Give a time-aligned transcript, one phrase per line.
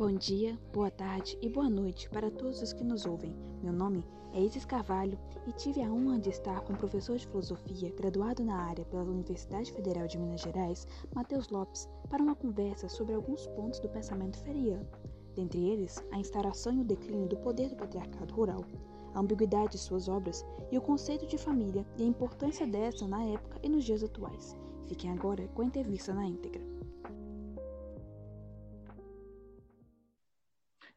[0.00, 3.36] Bom dia, boa tarde e boa noite para todos os que nos ouvem.
[3.62, 7.26] Meu nome é Isis Carvalho e tive a honra de estar com o professor de
[7.26, 12.88] filosofia, graduado na área pela Universidade Federal de Minas Gerais, Matheus Lopes, para uma conversa
[12.88, 14.88] sobre alguns pontos do pensamento feriano.
[15.36, 18.64] Dentre eles, a instauração e o declínio do poder do patriarcado rural,
[19.12, 23.22] a ambiguidade de suas obras e o conceito de família e a importância dessa na
[23.22, 24.56] época e nos dias atuais.
[24.86, 26.69] Fiquem agora com a entrevista na íntegra.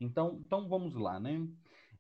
[0.03, 1.47] Então, então vamos lá, né?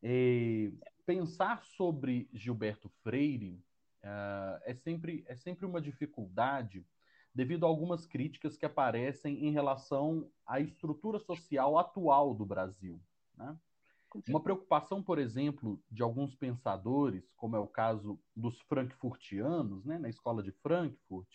[0.01, 0.71] É,
[1.05, 3.63] pensar sobre Gilberto Freire
[4.03, 6.85] uh, é, sempre, é sempre uma dificuldade
[7.33, 13.01] devido a algumas críticas que aparecem em relação à estrutura social atual do Brasil.
[13.35, 13.57] Né?
[14.27, 20.09] Uma preocupação, por exemplo, de alguns pensadores, como é o caso dos frankfurtianos, né, na
[20.09, 21.27] escola de Frankfurt,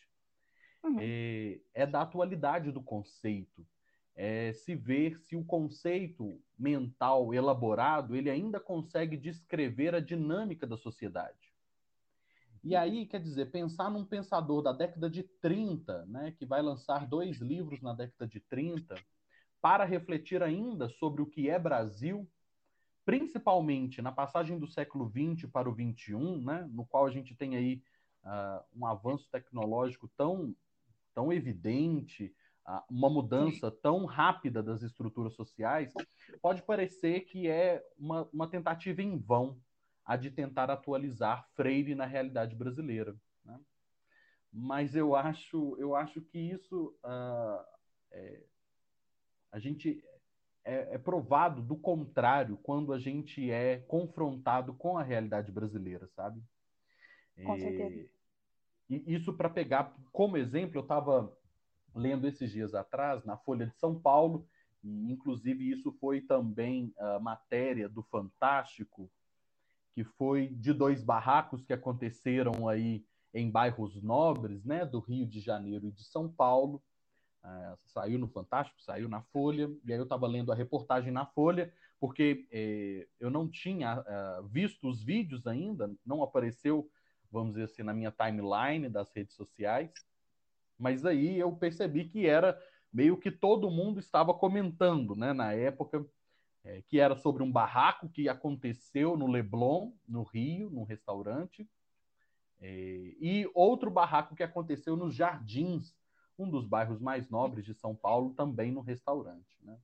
[0.85, 0.99] uhum.
[1.01, 3.67] é, é da atualidade do conceito
[4.21, 10.77] é, se ver se o conceito mental elaborado ele ainda consegue descrever a dinâmica da
[10.77, 11.55] sociedade.
[12.65, 17.07] E aí, quer dizer, pensar num pensador da década de 30, né, que vai lançar
[17.07, 18.97] dois livros na década de 30,
[19.61, 22.29] para refletir ainda sobre o que é Brasil,
[23.05, 27.55] principalmente na passagem do século XX para o XXI, né, no qual a gente tem
[27.55, 27.85] aí
[28.25, 30.53] uh, um avanço tecnológico tão,
[31.15, 32.35] tão evidente,
[32.91, 35.93] uma mudança tão rápida das estruturas sociais,
[36.43, 39.59] pode parecer que é uma, uma tentativa em vão
[40.05, 43.17] a de tentar atualizar Freire na realidade brasileira.
[43.45, 43.59] Né?
[44.53, 47.65] Mas eu acho, eu acho que isso uh,
[48.11, 48.43] é,
[49.53, 50.03] a gente
[50.65, 56.43] é, é, provado do contrário quando a gente é confrontado com a realidade brasileira, sabe?
[57.45, 58.09] Com certeza.
[58.91, 61.33] E isso para pegar como exemplo, eu estava
[61.95, 64.47] lendo esses dias atrás na Folha de São Paulo,
[64.83, 69.11] e inclusive isso foi também a matéria do Fantástico,
[69.95, 73.05] que foi de dois barracos que aconteceram aí
[73.35, 76.83] em bairros nobres, né, do Rio de Janeiro e de São Paulo.
[77.43, 81.27] Uh, saiu no Fantástico, saiu na Folha, e aí eu estava lendo a reportagem na
[81.27, 86.89] Folha, porque eh, eu não tinha uh, visto os vídeos ainda, não apareceu,
[87.31, 89.91] vamos dizer assim, na minha timeline das redes sociais.
[90.79, 92.59] Mas aí eu percebi que era
[92.93, 96.07] meio que todo mundo estava comentando, né, na época,
[96.65, 101.69] é, que era sobre um barraco que aconteceu no Leblon, no Rio, num restaurante,
[102.61, 105.97] é, e outro barraco que aconteceu nos Jardins,
[106.39, 109.59] um dos bairros mais nobres de São Paulo, também no restaurante.
[109.63, 109.79] Né?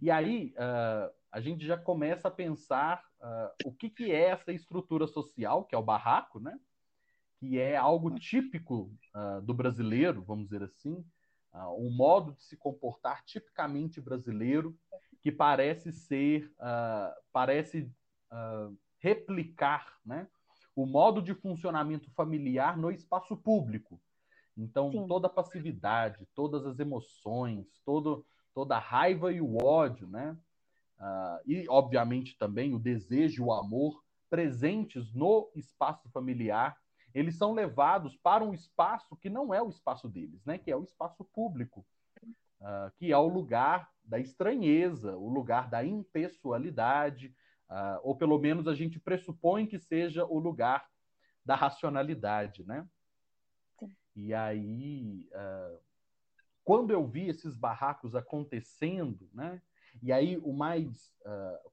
[0.00, 4.52] E aí uh, a gente já começa a pensar uh, o que, que é essa
[4.52, 6.58] estrutura social, que é o barraco, né?
[7.38, 11.04] Que é algo típico uh, do brasileiro, vamos dizer assim,
[11.52, 14.76] uh, um modo de se comportar tipicamente brasileiro,
[15.20, 17.90] que parece ser, uh, parece
[18.98, 20.26] replicar né,
[20.74, 24.00] o modo de funcionamento familiar no espaço público.
[24.56, 25.06] Então, Sim.
[25.06, 30.36] toda a passividade, todas as emoções, todo, toda a raiva e o ódio, né?
[31.46, 36.76] e, obviamente, também o desejo e o amor presentes no espaço familiar
[37.14, 40.58] eles são levados para um espaço que não é o espaço deles, né?
[40.58, 41.86] que é o espaço público,
[42.60, 47.34] uh, que é o lugar da estranheza, o lugar da impessoalidade,
[47.70, 50.90] uh, ou pelo menos a gente pressupõe que seja o lugar
[51.44, 52.64] da racionalidade.
[52.66, 52.84] Né?
[54.16, 55.78] E aí, uh,
[56.64, 59.62] quando eu vi esses barracos acontecendo, né?
[60.02, 61.14] e aí o mais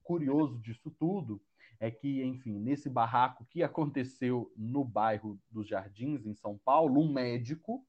[0.03, 1.41] curioso disso tudo
[1.81, 7.12] é que, enfim, nesse barraco que aconteceu no bairro dos Jardins, em São Paulo, um
[7.12, 7.84] médico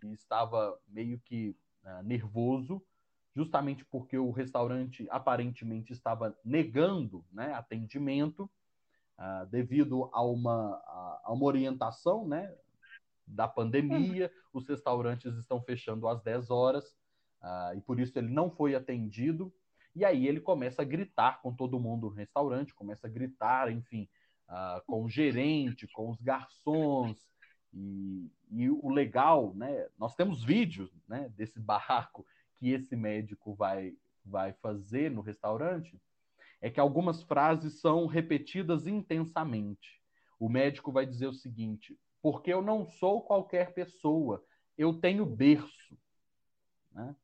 [0.00, 1.54] que estava meio que
[1.84, 2.82] uh, nervoso,
[3.34, 8.50] justamente porque o restaurante aparentemente estava negando né, atendimento
[9.18, 10.82] uh, devido a uma,
[11.22, 12.56] a, uma orientação né,
[13.26, 16.96] da pandemia, os restaurantes estão fechando às 10 horas,
[17.42, 19.52] uh, e por isso ele não foi atendido.
[19.96, 24.06] E aí ele começa a gritar com todo mundo no restaurante, começa a gritar, enfim,
[24.46, 27.16] uh, com o gerente, com os garçons.
[27.72, 29.88] E, e, o legal, né?
[29.98, 32.26] Nós temos vídeos né, desse barraco
[32.56, 35.98] que esse médico vai, vai fazer no restaurante,
[36.60, 40.02] é que algumas frases são repetidas intensamente.
[40.38, 44.44] O médico vai dizer o seguinte: porque eu não sou qualquer pessoa,
[44.76, 45.96] eu tenho berço.
[46.92, 47.16] Né?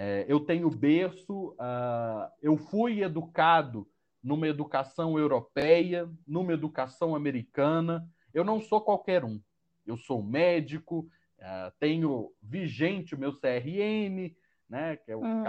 [0.00, 3.90] É, eu tenho berço, uh, eu fui educado
[4.22, 8.08] numa educação europeia, numa educação americana.
[8.32, 9.42] Eu não sou qualquer um.
[9.84, 11.10] Eu sou médico,
[11.40, 14.36] uh, tenho vigente o meu CRM,
[14.68, 14.96] né?
[14.98, 15.42] Que é o hum.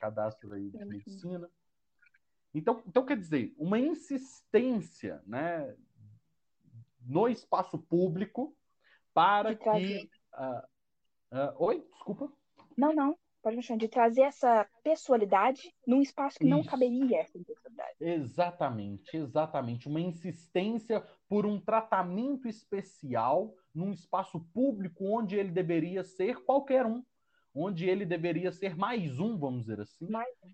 [0.00, 1.48] cadastro aí de medicina.
[2.52, 5.76] Então, então, quer dizer, uma insistência né,
[7.00, 8.52] no espaço público
[9.14, 10.10] para que.
[10.34, 12.32] Uh, oi, desculpa.
[12.76, 16.54] Não, não, pode me chamar de trazer essa pessoalidade num espaço que Isso.
[16.54, 17.96] não caberia essa pessoalidade.
[18.00, 19.88] Exatamente, exatamente.
[19.88, 27.02] Uma insistência por um tratamento especial num espaço público onde ele deveria ser qualquer um
[27.54, 30.08] onde ele deveria ser mais um, vamos dizer assim.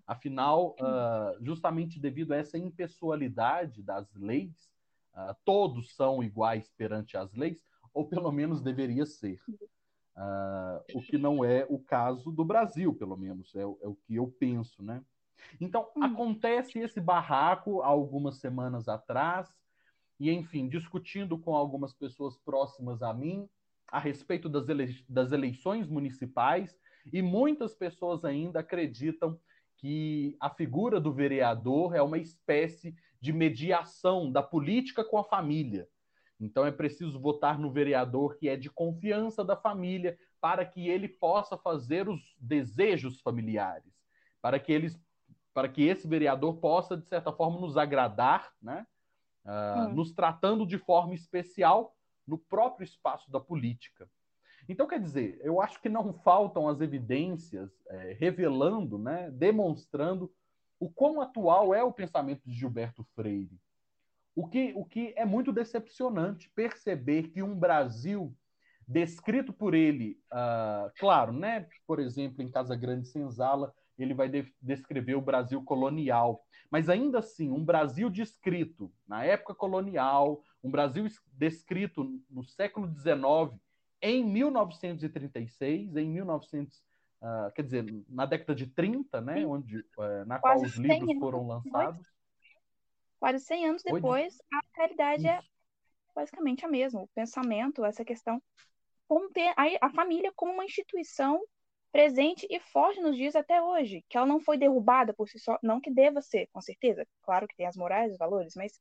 [0.05, 4.69] Afinal, uh, justamente devido a essa impessoalidade das leis,
[5.13, 7.63] uh, todos são iguais perante as leis,
[7.93, 9.39] ou pelo menos deveria ser.
[10.19, 14.15] Uh, o que não é o caso do Brasil, pelo menos, é, é o que
[14.15, 15.01] eu penso, né?
[15.61, 16.03] Então, hum.
[16.03, 19.47] acontece esse barraco algumas semanas atrás,
[20.19, 23.47] e enfim, discutindo com algumas pessoas próximas a mim
[23.87, 26.77] a respeito das, ele das eleições municipais,
[27.13, 29.39] e muitas pessoas ainda acreditam
[29.77, 35.87] que a figura do vereador é uma espécie de mediação da política com a família.
[36.39, 41.07] Então é preciso votar no vereador que é de confiança da família para que ele
[41.07, 43.93] possa fazer os desejos familiares,
[44.41, 44.99] para que eles
[45.53, 48.85] para que esse vereador possa de certa forma nos agradar, né?
[49.43, 51.95] Uh, nos tratando de forma especial
[52.25, 54.07] no próprio espaço da política.
[54.69, 60.31] Então, quer dizer, eu acho que não faltam as evidências é, revelando, né, demonstrando
[60.79, 63.59] o quão atual é o pensamento de Gilberto Freire.
[64.35, 68.35] O que, o que é muito decepcionante perceber que um Brasil
[68.87, 74.51] descrito por ele, uh, claro, né, por exemplo, em Casa Grande Senzala, ele vai de
[74.61, 81.05] descrever o Brasil colonial, mas ainda assim, um Brasil descrito na época colonial, um Brasil
[81.33, 83.59] descrito no século XIX,
[84.01, 86.81] em 1936, em 1900, uh,
[87.21, 91.45] ah, quer dizer, na década de 30, né, onde, uh, na qual os livros foram
[91.45, 92.07] lançados.
[93.19, 95.39] Quase 100 anos depois, a realidade é
[96.15, 97.01] basicamente a mesma.
[97.01, 98.41] O pensamento, essa questão,
[99.07, 101.41] como ter a, a família como uma instituição
[101.91, 105.57] presente e forte nos dias até hoje, que ela não foi derrubada por si só,
[105.63, 108.79] não que deva ser, com certeza, claro que tem as morais, os valores, mas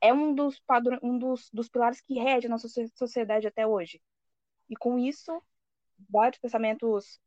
[0.00, 4.00] é um dos, padrões, um dos, dos pilares que rege a nossa sociedade até hoje.
[4.68, 5.42] E com isso,
[6.08, 7.18] vários pensamentos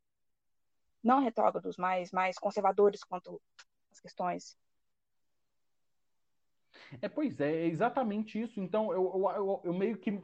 [1.03, 3.41] não retrógrados, mas mais conservadores quanto
[3.91, 4.55] às questões.
[7.01, 8.59] É, pois é, é exatamente isso.
[8.59, 10.21] Então, eu, eu, eu, meio que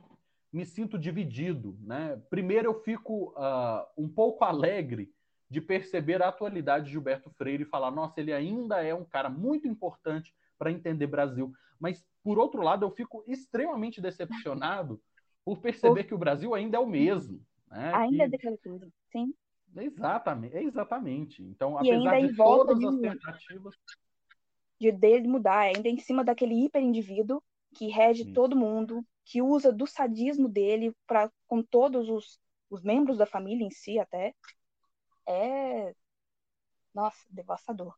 [0.51, 1.77] me sinto dividido.
[1.81, 2.21] Né?
[2.29, 5.11] Primeiro, eu fico uh, um pouco alegre
[5.49, 9.29] de perceber a atualidade de Gilberto Freire e falar: nossa, ele ainda é um cara
[9.29, 11.53] muito importante para entender Brasil.
[11.79, 14.99] Mas, por outro lado, eu fico extremamente decepcionado
[15.45, 17.39] por perceber que o Brasil ainda é o mesmo.
[17.69, 17.93] Né?
[17.93, 18.21] Ainda é que...
[18.23, 19.33] é daquela coisa, sim.
[19.75, 21.43] Exatamente, exatamente.
[21.43, 23.75] Então, e apesar de todas as tentativas.
[24.79, 27.41] De dele mudar, ainda em cima daquele hiperindivíduo
[27.75, 32.39] que rege todo mundo, que usa do sadismo dele para com todos os,
[32.69, 34.33] os membros da família em si até.
[35.27, 35.93] É.
[36.93, 37.95] Nossa, devastador.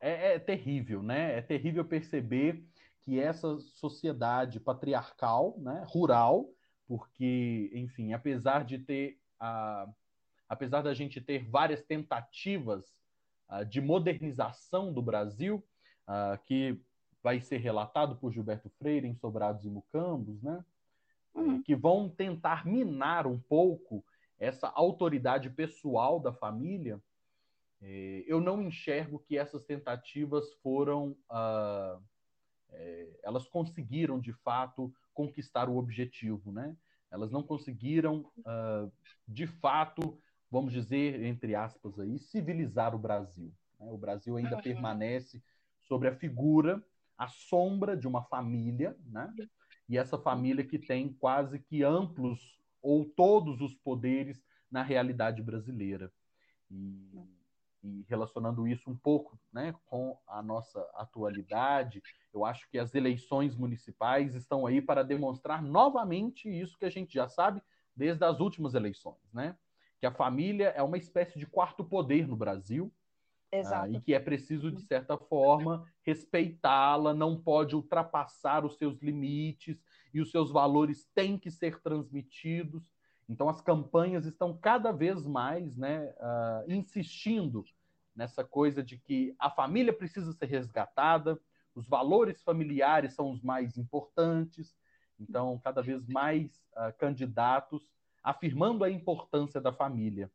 [0.00, 1.38] É, é terrível, né?
[1.38, 2.64] É terrível perceber
[3.02, 6.48] que essa sociedade patriarcal, né, rural,
[6.86, 9.86] porque, enfim, apesar de ter a,
[10.48, 12.96] apesar da gente ter várias tentativas
[13.50, 15.62] uh, de modernização do Brasil,
[16.08, 16.80] uh, que
[17.22, 20.62] vai ser relatado por Gilberto Freire em Sobrados e Mucambos, né?
[21.34, 21.62] Uhum.
[21.62, 24.04] Que vão tentar minar um pouco
[24.38, 27.00] essa autoridade pessoal da família.
[27.80, 32.02] Eh, eu não enxergo que essas tentativas foram, uh,
[32.72, 36.76] eh, elas conseguiram de fato conquistar o objetivo, né?
[37.10, 38.92] Elas não conseguiram, uh,
[39.26, 40.18] de fato,
[40.50, 43.52] vamos dizer, entre aspas aí, civilizar o Brasil.
[43.78, 43.90] Né?
[43.90, 44.62] O Brasil ainda uhum.
[44.62, 45.40] permanece
[45.86, 46.82] sobre a figura,
[47.16, 49.32] a sombra de uma família, né?
[49.88, 56.12] E essa família que tem quase que amplos ou todos os poderes na realidade brasileira.
[56.70, 57.28] E,
[57.82, 63.54] e relacionando isso um pouco né, com a nossa atualidade, eu acho que as eleições
[63.54, 67.62] municipais estão aí para demonstrar novamente isso que a gente já sabe
[67.94, 69.56] desde as últimas eleições, né?
[70.00, 72.92] Que a família é uma espécie de quarto poder no Brasil.
[73.62, 79.82] Uh, e que é preciso, de certa forma, respeitá-la, não pode ultrapassar os seus limites
[80.12, 82.92] e os seus valores têm que ser transmitidos.
[83.28, 87.64] Então, as campanhas estão cada vez mais né, uh, insistindo
[88.14, 91.38] nessa coisa de que a família precisa ser resgatada,
[91.74, 94.76] os valores familiares são os mais importantes.
[95.18, 97.92] Então, cada vez mais uh, candidatos
[98.22, 100.30] afirmando a importância da família.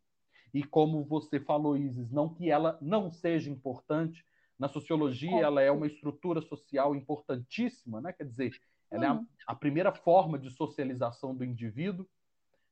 [0.54, 4.26] E como você falou, Isis, não que ela não seja importante,
[4.58, 8.12] na sociologia ela é uma estrutura social importantíssima, né?
[8.12, 8.52] quer dizer,
[8.92, 12.08] ela é a, a primeira forma de socialização do indivíduo,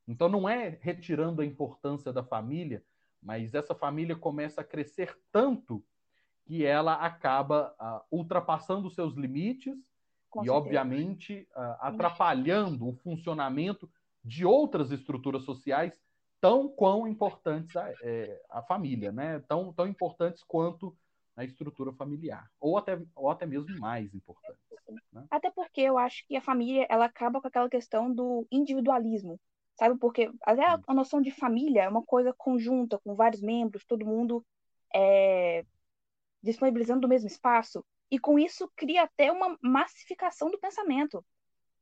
[0.08, 2.84] então não é retirando a importância da família,
[3.22, 5.84] mas essa família começa a crescer tanto
[6.46, 9.78] que ela acaba uh, ultrapassando seus limites
[10.30, 10.58] Com e, certeza.
[10.58, 13.90] obviamente, uh, atrapalhando o funcionamento
[14.24, 16.00] de outras estruturas sociais
[16.40, 19.40] tão quão importantes a, é, a família, né?
[19.48, 20.96] Tão, tão importantes quanto
[21.36, 24.60] a estrutura familiar, ou até, ou até mesmo mais importantes.
[25.12, 25.26] Né?
[25.30, 29.40] Até porque eu acho que a família ela acaba com aquela questão do individualismo,
[29.76, 30.00] sabe?
[30.00, 34.06] Porque até a, a noção de família é uma coisa conjunta, com vários membros, todo
[34.06, 34.44] mundo
[34.94, 35.64] é,
[36.42, 41.24] disponibilizando o mesmo espaço, e com isso cria até uma massificação do pensamento,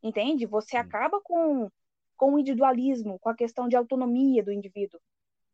[0.04, 0.46] entende?
[0.46, 1.70] Você acaba com
[2.16, 5.00] com o individualismo, com a questão de autonomia do indivíduo.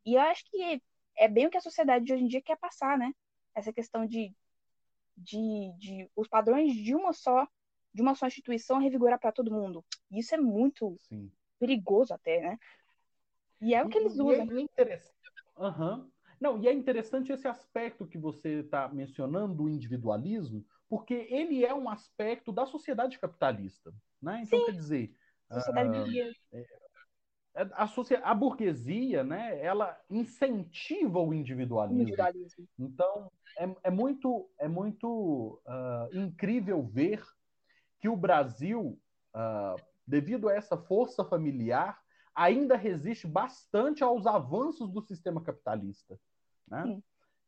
[0.04, 0.82] E eu acho que
[1.16, 3.12] é bem o que a sociedade de hoje em dia quer passar, né?
[3.54, 4.34] Essa questão de,
[5.16, 7.46] de, de os padrões de uma só
[7.94, 9.84] de uma só instituição revigorar para todo mundo.
[10.10, 11.30] Isso é muito Sim.
[11.58, 12.58] perigoso até, né?
[13.60, 14.46] E é o que eles e, usam.
[14.46, 15.14] E é interessante.
[15.58, 16.10] Uhum.
[16.40, 21.72] Não, e é interessante esse aspecto que você está mencionando do individualismo, porque ele é
[21.72, 24.42] um aspecto da sociedade capitalista, né?
[24.42, 24.64] Então, Sim.
[24.64, 25.14] quer dizer,
[25.52, 26.36] Sociedade uh, burguesa.
[26.52, 26.66] É,
[27.54, 32.02] é, a, a burguesia, né, ela incentiva o individualismo.
[32.02, 32.66] individualismo.
[32.78, 37.22] Então, é, é, muito, é muito uh, incrível ver
[38.00, 38.98] que o Brasil,
[39.34, 42.00] uh, devido a essa força familiar,
[42.34, 46.18] ainda resiste bastante aos avanços do sistema capitalista.
[46.66, 47.00] Né?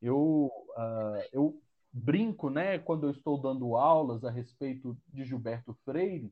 [0.03, 6.31] Eu, uh, eu brinco, né, quando eu estou dando aulas a respeito de Gilberto Freire,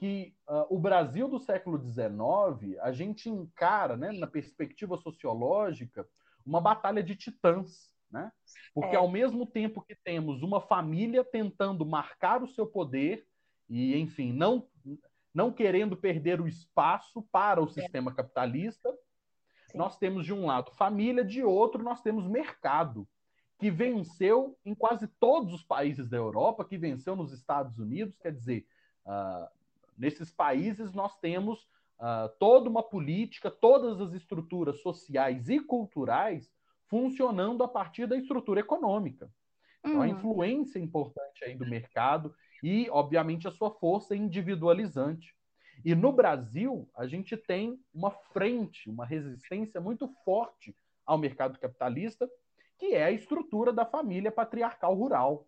[0.00, 6.08] que uh, o Brasil do século XIX, a gente encara, né, na perspectiva sociológica,
[6.44, 8.32] uma batalha de titãs, né?
[8.74, 8.98] Porque é.
[8.98, 13.26] ao mesmo tempo que temos uma família tentando marcar o seu poder
[13.68, 14.66] e, enfim, não
[15.32, 17.68] não querendo perder o espaço para o é.
[17.68, 18.90] sistema capitalista,
[19.70, 19.78] Sim.
[19.78, 23.06] nós temos de um lado família, de outro nós temos mercado,
[23.58, 28.32] que venceu em quase todos os países da Europa, que venceu nos Estados Unidos, quer
[28.32, 28.66] dizer,
[29.06, 29.59] uh,
[30.00, 31.60] Nesses países, nós temos
[31.98, 36.50] uh, toda uma política, todas as estruturas sociais e culturais
[36.88, 39.30] funcionando a partir da estrutura econômica.
[39.80, 40.12] Então, a uhum.
[40.12, 45.34] influência importante aí do mercado e, obviamente, a sua força individualizante.
[45.84, 52.28] E no Brasil, a gente tem uma frente, uma resistência muito forte ao mercado capitalista,
[52.78, 55.46] que é a estrutura da família patriarcal rural.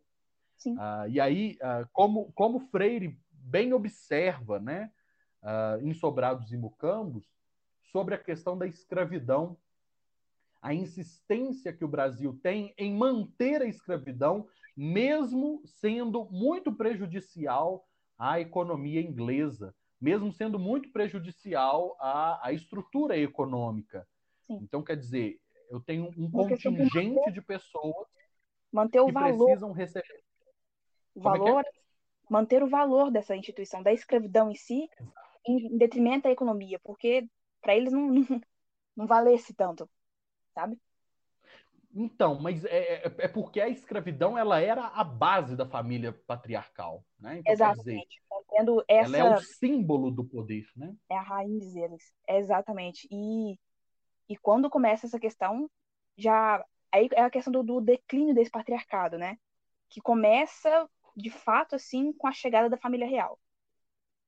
[0.67, 4.91] Uh, e aí, uh, como, como Freire bem observa, né,
[5.43, 7.27] uh, em Sobrados e Mucambos,
[7.91, 9.57] sobre a questão da escravidão,
[10.61, 14.47] a insistência que o Brasil tem em manter a escravidão,
[14.77, 24.07] mesmo sendo muito prejudicial à economia inglesa, mesmo sendo muito prejudicial à, à estrutura econômica.
[24.47, 24.59] Sim.
[24.63, 28.07] Então, quer dizer, eu tenho um contingente de pessoas
[28.73, 30.23] manter o que valor, precisam receber.
[31.15, 31.39] O é é?
[31.39, 31.82] valor, é
[32.33, 34.89] manter o valor dessa instituição, da escravidão em si,
[35.47, 37.29] em detrimento da economia, porque
[37.61, 38.41] para eles não, não,
[38.97, 39.89] não valesse tanto,
[40.55, 40.81] sabe?
[41.95, 47.05] Então, mas é, é, é, porque a escravidão ela era a base da família patriarcal,
[47.21, 47.41] né?
[47.41, 48.23] Então, exatamente.
[48.59, 49.17] Dizer, essa...
[49.19, 50.97] Ela é o símbolo do poder, né?
[51.11, 53.07] É a raiz deles, exatamente.
[53.11, 53.59] E,
[54.27, 55.71] e quando começa essa questão,
[56.17, 59.37] já aí é a questão do, do declínio desse patriarcado, né?
[59.91, 63.39] Que começa de fato, assim, com a chegada da família real,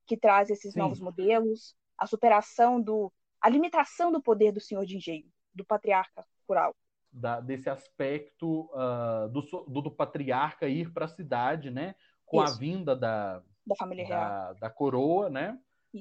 [0.05, 0.79] que traz esses Sim.
[0.79, 3.11] novos modelos, a superação do.
[3.41, 6.75] a limitação do poder do senhor de engenho, do patriarca rural.
[7.11, 11.95] Da, desse aspecto uh, do, do, do, patriarca ir para a cidade, né?
[12.25, 12.53] Com Isso.
[12.53, 14.55] a vinda da, da família da, real.
[14.55, 15.57] Da coroa, né?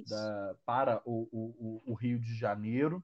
[0.08, 3.02] Da, para o, o, o, Rio de Janeiro.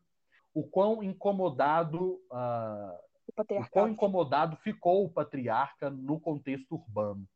[0.52, 2.20] O quão incomodado.
[2.32, 7.28] Uh, o, o quão incomodado ficou o patriarca no contexto urbano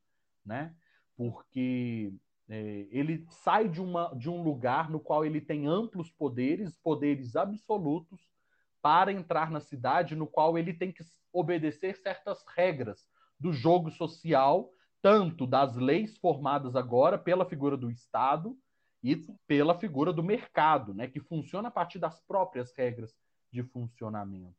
[0.45, 0.75] né?
[1.17, 2.13] Porque
[2.49, 7.37] é, ele sai de, uma, de um lugar no qual ele tem amplos poderes, poderes
[7.37, 8.21] absolutos,
[8.83, 13.09] para entrar na cidade, no qual ele tem que obedecer certas regras
[13.41, 14.71] do jogo social,
[15.01, 18.57] tanto das leis formadas agora pela figura do Estado
[19.03, 23.15] e pela figura do mercado, né, que funciona a partir das próprias regras
[23.51, 24.55] de funcionamento.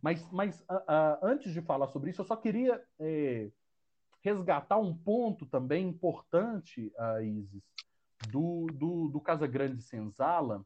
[0.00, 3.50] Mas, mas uh, uh, antes de falar sobre isso, eu só queria é,
[4.22, 7.62] resgatar um ponto também importante, a Isis,
[8.30, 10.64] do, do, do Casa Grande Senzala,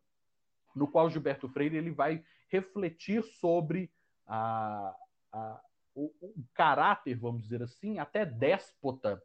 [0.75, 3.90] no qual Gilberto Freire ele vai refletir sobre
[4.26, 4.94] a,
[5.32, 5.60] a,
[5.94, 9.22] o, o, caráter, vamos dizer assim, até déspota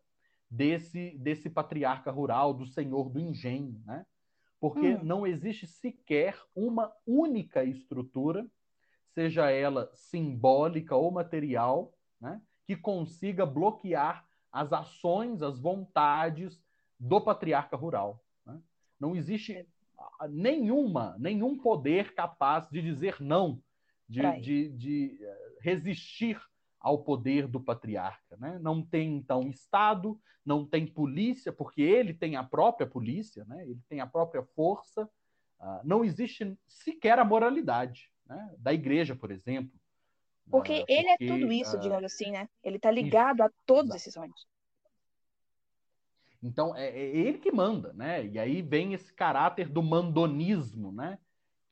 [0.50, 4.05] desse, desse patriarca rural, do senhor do engenho, né?
[4.59, 5.03] Porque hum.
[5.03, 8.47] não existe sequer uma única estrutura,
[9.13, 12.41] seja ela simbólica ou material, né?
[12.71, 16.63] Que consiga bloquear as ações, as vontades
[16.97, 18.23] do patriarca rural.
[18.45, 18.61] Né?
[18.97, 19.67] Não existe
[20.29, 23.61] nenhuma, nenhum poder capaz de dizer não,
[24.07, 26.41] de, de, de eh, resistir
[26.79, 28.37] ao poder do patriarca.
[28.37, 28.57] Né?
[28.59, 33.63] Não tem, então, Estado, não tem polícia, porque ele tem a própria polícia, né?
[33.63, 35.09] ele tem a própria força.
[35.59, 38.55] Uh, não existe sequer a moralidade né?
[38.57, 39.80] da igreja, por exemplo.
[40.50, 42.48] Porque ele é tudo isso, uh, digamos assim, né?
[42.63, 44.48] Ele está ligado isso, a todos esses sonhos.
[46.43, 48.25] Então, é, é, ele que manda, né?
[48.25, 51.19] E aí vem esse caráter do mandonismo, né?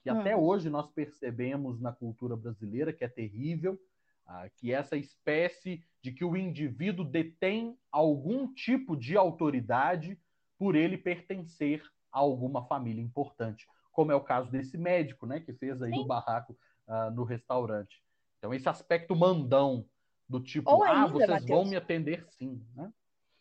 [0.03, 0.19] Que hum.
[0.19, 3.79] até hoje nós percebemos na cultura brasileira, que é terrível,
[4.25, 10.19] ah, que essa espécie de que o indivíduo detém algum tipo de autoridade
[10.57, 15.39] por ele pertencer a alguma família importante, como é o caso desse médico, né?
[15.39, 15.99] Que fez aí Sim.
[15.99, 16.55] o barraco
[16.87, 18.03] uh, no restaurante.
[18.39, 19.85] Então, esse aspecto mandão
[20.27, 21.49] do tipo, Ou ah, vocês Mateus.
[21.49, 22.91] vão me atender sim, né?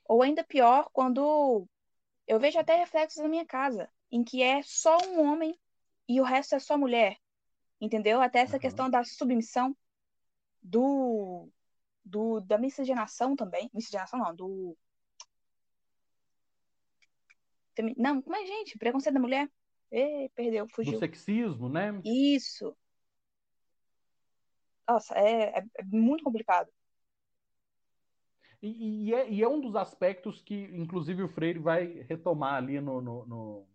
[0.04, 1.68] Ou ainda pior, quando
[2.26, 5.58] eu vejo até reflexos na minha casa, em que é só um homem
[6.08, 7.16] e o resto é só mulher.
[7.80, 8.20] Entendeu?
[8.20, 8.60] Até essa uhum.
[8.60, 9.76] questão da submissão
[10.60, 11.48] do,
[12.04, 13.70] do da miscigenação também.
[13.72, 14.76] Miscigenação não, do.
[17.96, 19.48] Não, mas, gente, preconceito da mulher.
[19.90, 20.94] Ei, perdeu, fugiu.
[20.94, 22.00] Do sexismo, né?
[22.04, 22.76] Isso.
[24.88, 26.68] Nossa, é, é, é muito complicado.
[28.62, 32.80] E, e, é, e, é, um dos aspectos que, inclusive, o Freire vai retomar ali
[32.80, 33.66] no, no, no,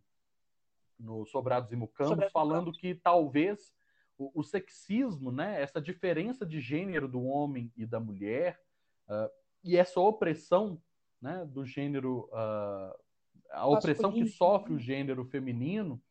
[0.99, 3.73] no Sobrados e Mucambos, falando que talvez
[4.17, 8.59] o, o, sexismo, né, essa diferença de gênero do homem e da mulher,
[9.07, 9.29] uh,
[9.63, 10.81] e essa opressão
[11.21, 12.93] né, do gênero, uh,
[13.51, 16.01] a opressão que sofre o gênero feminino,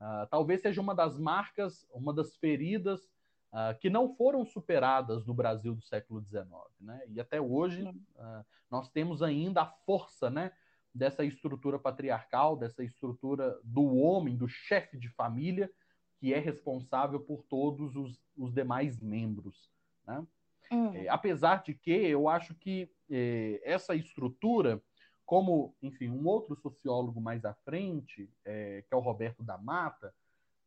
[0.00, 3.08] uh, talvez seja uma das marcas, uma das feridas
[3.56, 6.46] uh, que não foram superadas no Brasil do século XIX.
[6.78, 7.02] Né?
[7.08, 10.52] E até hoje uh, nós temos ainda a força né,
[10.94, 15.70] dessa estrutura patriarcal, dessa estrutura do homem, do chefe de família,
[16.18, 19.70] que é responsável por todos os, os demais membros.
[20.06, 20.26] Né?
[20.70, 20.94] Uhum.
[20.94, 24.82] É, apesar de que eu acho que é, essa estrutura,
[25.24, 30.12] como, enfim, um outro sociólogo mais à frente, é, que é o Roberto da Mata,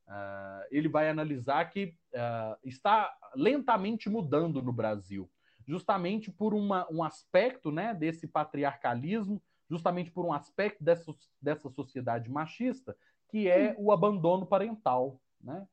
[0.09, 5.29] Uh, ele vai analisar que uh, está lentamente mudando no Brasil,
[5.67, 12.27] justamente por uma, um aspecto né, desse patriarcalismo, justamente por um aspecto dessa, dessa sociedade
[12.27, 12.97] machista,
[13.29, 15.21] que é o abandono parental.
[15.39, 15.67] Né?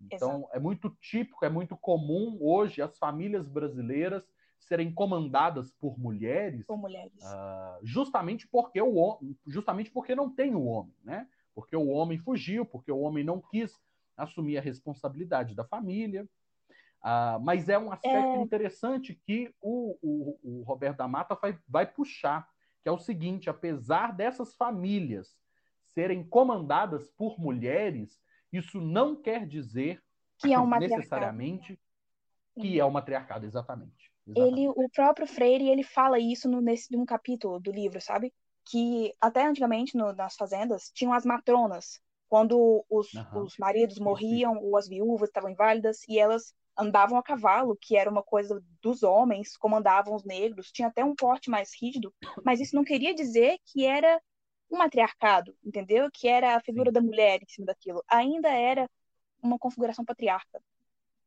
[0.00, 0.56] Então, Exato.
[0.56, 4.24] é muito típico, é muito comum hoje as famílias brasileiras
[4.58, 7.12] serem comandadas por mulheres, por mulheres.
[7.22, 11.28] Uh, justamente porque o justamente porque não tem o homem, né?
[11.54, 13.80] Porque o homem fugiu, porque o homem não quis
[14.16, 16.28] assumir a responsabilidade da família.
[17.02, 18.42] Ah, mas é um aspecto é...
[18.42, 22.48] interessante que o, o, o, Roberto da Mata vai, vai puxar,
[22.82, 25.36] que é o seguinte: apesar dessas famílias
[25.94, 28.20] serem comandadas por mulheres,
[28.52, 30.02] isso não quer dizer
[30.38, 31.78] que é um necessariamente
[32.58, 34.12] que é o matriarcado, exatamente.
[34.26, 34.60] exatamente.
[34.60, 38.32] Ele, o próprio Freire, ele fala isso no, nesse um capítulo do livro, sabe?
[38.64, 43.42] Que até antigamente no, nas fazendas tinham as matronas, quando os, uhum.
[43.42, 48.10] os maridos morriam ou as viúvas estavam inválidas e elas andavam a cavalo, que era
[48.10, 52.74] uma coisa dos homens, comandavam os negros, tinha até um porte mais rígido, mas isso
[52.74, 54.20] não queria dizer que era
[54.70, 56.08] um matriarcado, entendeu?
[56.10, 56.94] Que era a figura Sim.
[56.94, 58.02] da mulher em cima daquilo.
[58.08, 58.88] Ainda era
[59.42, 60.62] uma configuração patriarca.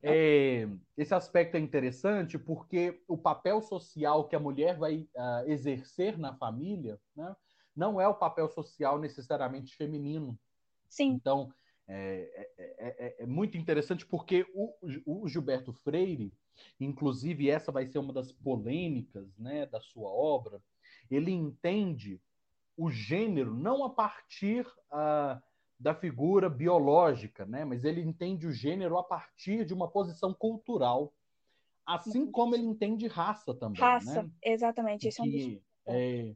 [0.08, 6.18] É, esse aspecto é interessante porque o papel social que a mulher vai uh, exercer
[6.18, 7.36] na família né,
[7.76, 10.38] não é o papel social necessariamente feminino.
[10.88, 11.10] Sim.
[11.10, 11.52] Então,
[11.88, 14.74] é, é, é muito interessante porque o,
[15.06, 16.34] o, Gilberto Freire,
[16.80, 20.62] inclusive essa vai ser uma das polêmicas né, da sua obra,
[21.10, 22.20] ele entende
[22.78, 25.42] o gênero não a partir uh,
[25.80, 27.66] da figura biológica, né?
[27.66, 31.14] Mas ele entende o gênero a partir de uma posição cultural,
[31.86, 33.82] assim como ele entende raça também.
[33.82, 34.32] Raça, né?
[34.42, 35.08] exatamente.
[35.08, 36.36] Esse que, é, um é,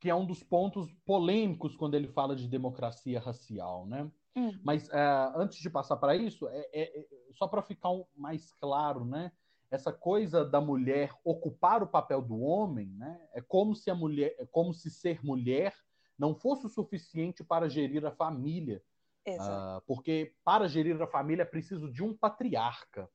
[0.00, 4.10] que é um dos pontos polêmicos quando ele fala de democracia racial, né?
[4.34, 4.58] Hum.
[4.64, 8.52] Mas uh, antes de passar para isso, é, é, é só para ficar um, mais
[8.54, 9.30] claro, né?
[9.70, 13.20] Essa coisa da mulher ocupar o papel do homem, né?
[13.32, 15.74] É como se a mulher, é como se ser mulher
[16.22, 18.80] não fosse o suficiente para gerir a família,
[19.24, 23.08] Uh, porque para gerir a família é preciso de um patriarca.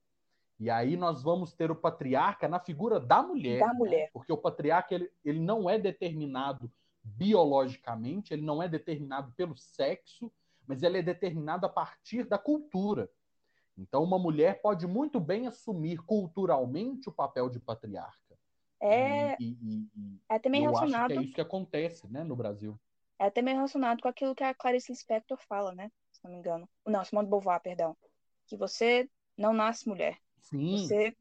[0.57, 3.59] E aí nós vamos ter o patriarca na figura da mulher.
[3.59, 3.73] Da né?
[3.73, 4.09] mulher.
[4.13, 6.71] Porque o patriarca ele, ele não é determinado
[7.03, 10.31] biologicamente, ele não é determinado pelo sexo,
[10.65, 13.09] mas ele é determinado a partir da cultura.
[13.77, 18.35] Então, uma mulher pode muito bem assumir culturalmente o papel de patriarca.
[18.79, 21.11] É, e, e, e é também eu relacionado.
[21.11, 22.79] Acho que é isso que acontece né, no Brasil.
[23.19, 25.91] É até meio relacionado com aquilo que a Clarice Lispector fala, né?
[26.11, 26.69] Se não me engano.
[26.85, 27.95] Não, Simone de Beauvoir, perdão.
[28.45, 30.17] Que você não nasce mulher.
[30.41, 30.77] Sim.
[30.77, 31.15] Você,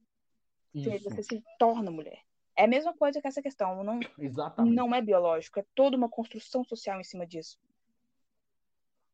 [0.74, 2.20] você se torna mulher.
[2.56, 3.82] É a mesma coisa que essa questão.
[3.84, 4.74] Não, Exatamente.
[4.74, 7.58] não é biológico, é toda uma construção social em cima disso.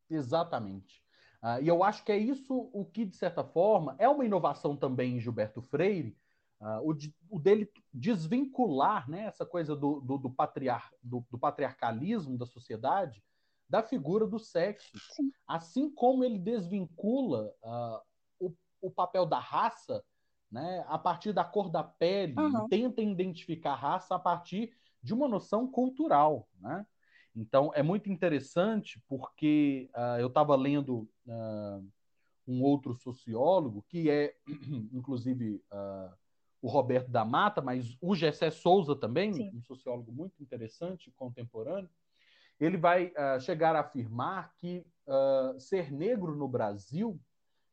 [0.09, 1.03] Exatamente.
[1.43, 4.77] Uh, e eu acho que é isso o que, de certa forma, é uma inovação
[4.77, 6.17] também em Gilberto Freire,
[6.63, 6.97] uh, o,
[7.29, 13.23] o, dele desvincular né, essa coisa do, do, do, patriar, do, do patriarcalismo da sociedade
[13.69, 14.93] da figura do sexo.
[15.17, 15.33] Sim.
[15.47, 18.01] Assim como ele desvincula uh,
[18.39, 20.05] o, o papel da raça
[20.51, 22.69] né, a partir da cor da pele, uhum.
[22.69, 24.71] tenta identificar a raça a partir
[25.03, 26.47] de uma noção cultural.
[26.61, 26.87] Né?
[27.35, 31.09] Então, é muito interessante porque uh, eu estava lendo
[32.47, 34.35] um outro sociólogo, que é,
[34.93, 35.63] inclusive,
[36.63, 39.51] o Roberto da Mata, mas o Gessé Souza também, Sim.
[39.55, 41.91] um sociólogo muito interessante, contemporâneo,
[42.59, 44.87] ele vai chegar a afirmar que
[45.59, 47.21] ser negro no Brasil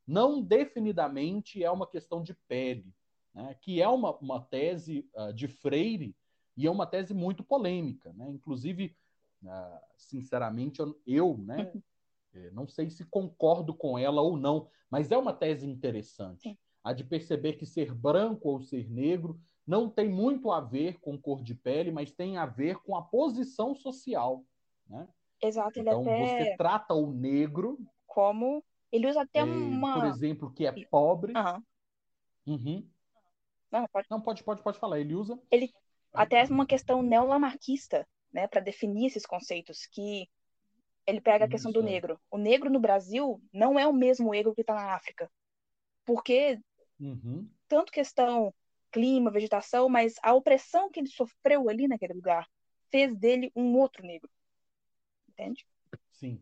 [0.07, 2.91] não definidamente é uma questão de pele,
[3.31, 3.55] né?
[3.61, 6.15] que é uma, uma tese de Freire
[6.57, 8.11] e é uma tese muito polêmica.
[8.13, 8.27] Né?
[8.31, 8.97] Inclusive,
[9.43, 11.71] Uh, sinceramente, eu, eu né,
[12.33, 16.59] é, não sei se concordo com ela ou não, mas é uma tese interessante.
[16.83, 21.17] A de perceber que ser branco ou ser negro não tem muito a ver com
[21.17, 24.43] cor de pele, mas tem a ver com a posição social.
[24.87, 25.07] Né?
[25.41, 26.43] Exato, então, ele até...
[26.43, 28.63] você trata o negro como.
[28.91, 29.93] Ele usa até é, uma.
[29.93, 31.33] Por exemplo, que é pobre.
[31.33, 32.55] Uhum.
[32.55, 32.89] Uhum.
[33.71, 34.07] Não, pode...
[34.09, 34.99] não, pode, pode, pode falar.
[34.99, 35.39] Ele usa.
[35.51, 35.71] Ele
[36.13, 40.27] até uma questão neolamarquista né, para definir esses conceitos, que
[41.05, 41.83] ele pega a questão do é.
[41.83, 42.19] negro.
[42.29, 45.29] O negro no Brasil não é o mesmo negro que está na África.
[46.05, 46.59] Porque,
[46.99, 47.47] uhum.
[47.67, 48.53] tanto questão
[48.91, 52.47] clima, vegetação, mas a opressão que ele sofreu ali naquele lugar
[52.89, 54.29] fez dele um outro negro.
[55.29, 55.65] Entende?
[56.11, 56.41] Sim.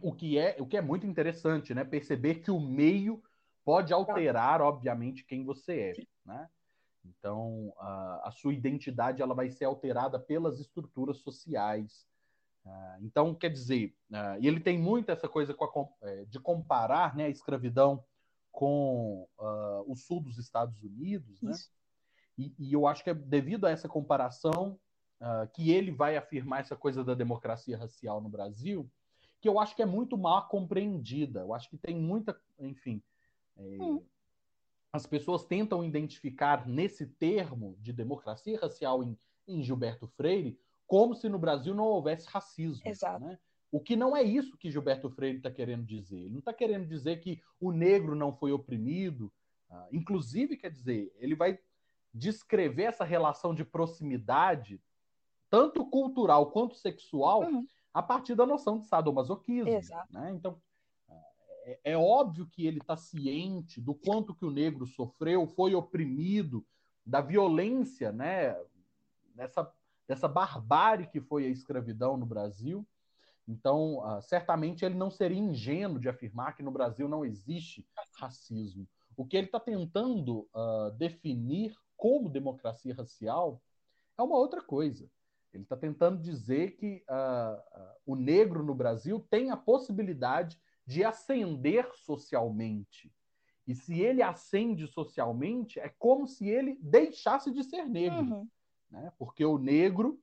[0.00, 1.84] O que é, o que é muito interessante, né?
[1.84, 3.22] Perceber que o meio
[3.64, 6.06] pode alterar, obviamente, quem você é, Sim.
[6.24, 6.48] né?
[7.04, 12.06] Então, a, a, sua identidade ela vai ser alterada pelas estruturas sociais.
[12.64, 17.14] Uh, então, quer dizer, uh, e ele tem muito essa coisa a, é, de comparar
[17.14, 18.02] né, a escravidão
[18.54, 21.52] com uh, o sul dos Estados Unidos, né?
[22.38, 24.78] E, e, eu acho que é devido a essa comparação
[25.54, 28.90] que ele vai afirmar essa coisa da democracia racial no Brasil,
[29.40, 31.40] que eu acho que é muito mal compreendida.
[31.40, 33.02] Eu acho que tem muita, enfim,
[33.56, 34.04] é, hum
[34.94, 41.28] as pessoas tentam identificar nesse termo de democracia racial em, em Gilberto Freire como se
[41.28, 42.86] no Brasil não houvesse racismo.
[42.86, 43.24] Exato.
[43.24, 43.36] Né?
[43.74, 46.20] O que não é isso que Gilberto Freire está querendo dizer.
[46.20, 49.32] Ele não está querendo dizer que o negro não foi oprimido.
[49.68, 51.58] Uh, inclusive, quer dizer, ele vai
[52.14, 54.80] descrever essa relação de proximidade,
[55.50, 57.66] tanto cultural quanto sexual, uhum.
[57.92, 59.68] a partir da noção de sadomasoquismo.
[59.68, 60.06] Exato.
[60.12, 60.30] Né?
[60.30, 60.56] Então,
[61.64, 66.64] é, é, óbvio que ele está ciente do quanto que o negro sofreu, foi oprimido,
[67.04, 68.56] da violência, né,
[69.34, 69.68] dessa,
[70.06, 72.86] dessa barbárie que foi a escravidão no Brasil.
[73.46, 78.88] Então, uh, certamente ele não seria ingênuo de afirmar que no Brasil não existe racismo.
[79.16, 83.62] O que ele está tentando uh, definir como democracia racial
[84.18, 85.08] é uma outra coisa.
[85.52, 91.88] Ele está tentando dizer que uh, o negro no Brasil tem a possibilidade de ascender
[91.94, 93.12] socialmente.
[93.66, 98.18] E se ele ascende socialmente, é como se ele deixasse de ser negro.
[98.18, 98.48] Uhum.
[98.90, 99.12] Né?
[99.18, 100.20] Porque o negro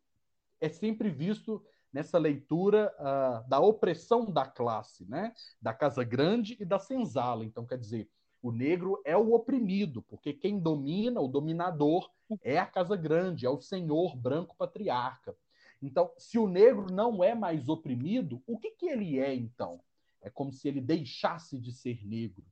[0.60, 5.34] é sempre visto nessa leitura uh, da opressão da classe, né?
[5.62, 7.44] da casa grande e da senzala.
[7.44, 8.10] Então, quer dizer,
[8.42, 12.10] o negro é o oprimido, porque quem domina, o dominador,
[12.42, 15.36] é a casa grande, é o senhor branco patriarca.
[15.82, 19.80] Então, se o negro não é mais oprimido, o que, que ele é então?
[20.22, 22.46] É como se ele deixasse de ser negro,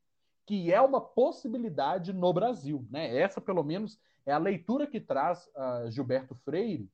[0.46, 2.86] que é uma possibilidade no Brasil.
[2.90, 3.16] Né?
[3.16, 6.90] Essa, pelo menos, é a leitura que traz uh, Gilberto Freire.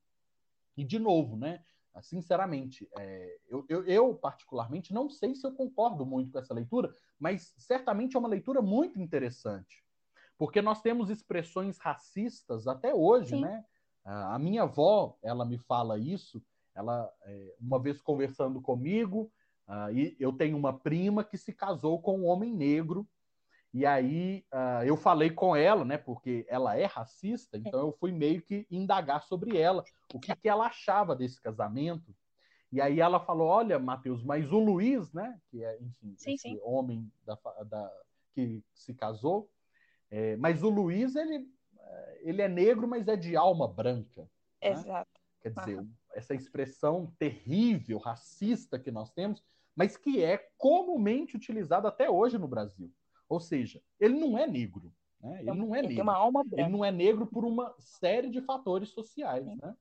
[0.76, 1.64] E, de novo, né?
[2.02, 6.94] Sinceramente, é, eu, eu, eu, particularmente não sei se eu concordo muito com essa leitura,
[7.20, 9.84] mas certamente é uma leitura muito interessante.
[10.38, 13.42] Porque nós temos expressões racistas até hoje, Sim.
[13.42, 13.64] né?
[14.04, 16.44] A minha avó, ela me fala isso,
[16.76, 19.32] ela, é, uma vez conversando comigo,
[19.68, 23.08] Uh, e eu tenho uma prima que se casou com um homem negro.
[23.76, 25.98] E aí uh, eu falei com ela, né?
[25.98, 29.84] Porque ela é racista, então eu fui meio que indagar sobre ela,
[30.14, 32.16] o que, que ela achava desse casamento.
[32.72, 35.38] E aí ela falou: olha, Matheus, mas o Luiz, né?
[35.52, 36.60] Que é, enfim, sim, esse sim.
[36.64, 37.92] homem da, da,
[38.34, 39.52] que se casou,
[40.10, 41.46] é, mas o Luiz, ele,
[42.22, 44.22] ele é negro, mas é de alma branca.
[44.62, 44.70] Né?
[44.70, 45.20] Exato.
[45.42, 45.92] Quer dizer, uhum.
[46.14, 49.44] essa expressão terrível, racista que nós temos,
[49.76, 52.90] mas que é comumente utilizado até hoje no Brasil.
[53.28, 54.94] Ou seja, ele não é negro.
[55.20, 55.40] Né?
[55.42, 56.04] Ele não é ele negro.
[56.52, 59.46] Ele não é negro por uma série de fatores sociais.
[59.46, 59.76] Né?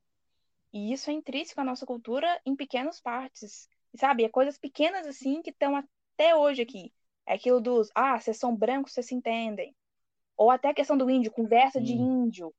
[0.73, 3.69] E isso é intrínseco à nossa cultura em pequenas partes.
[3.97, 4.25] Sabe?
[4.25, 6.93] É coisas pequenas assim que estão até hoje aqui.
[7.27, 9.75] É aquilo dos, ah, vocês são brancos, vocês se entendem.
[10.37, 12.53] Ou até a questão do índio, conversa de índio.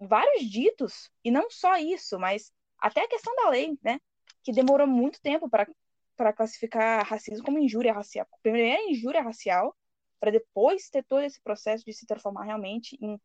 [0.00, 4.00] Vários ditos, e não só isso, mas até a questão da lei, né?
[4.42, 5.66] Que demorou muito tempo para
[6.18, 8.26] para classificar racismo como injúria racial.
[8.42, 9.74] Primeiro injúria racial,
[10.20, 13.20] para depois ter todo esse processo de se transformar realmente em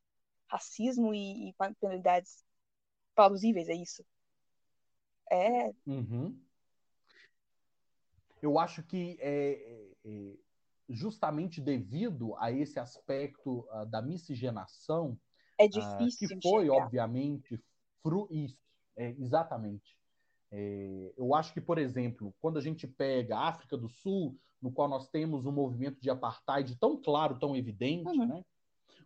[0.47, 2.43] racismo e, e penalidades
[3.15, 4.05] plausíveis, é isso.
[5.31, 5.73] É.
[5.85, 6.39] Uhum.
[8.41, 10.33] Eu acho que é, é, é
[10.89, 15.17] justamente devido a esse aspecto uh, da miscigenação,
[15.57, 16.85] é difícil uh, que foi, enxergar.
[16.85, 17.63] obviamente,
[18.01, 18.57] fru isso,
[18.95, 19.97] é, exatamente.
[20.55, 24.71] É, eu acho que, por exemplo, quando a gente pega a África do Sul, no
[24.71, 28.27] qual nós temos um movimento de apartheid tão claro, tão evidente, uhum.
[28.27, 28.45] né?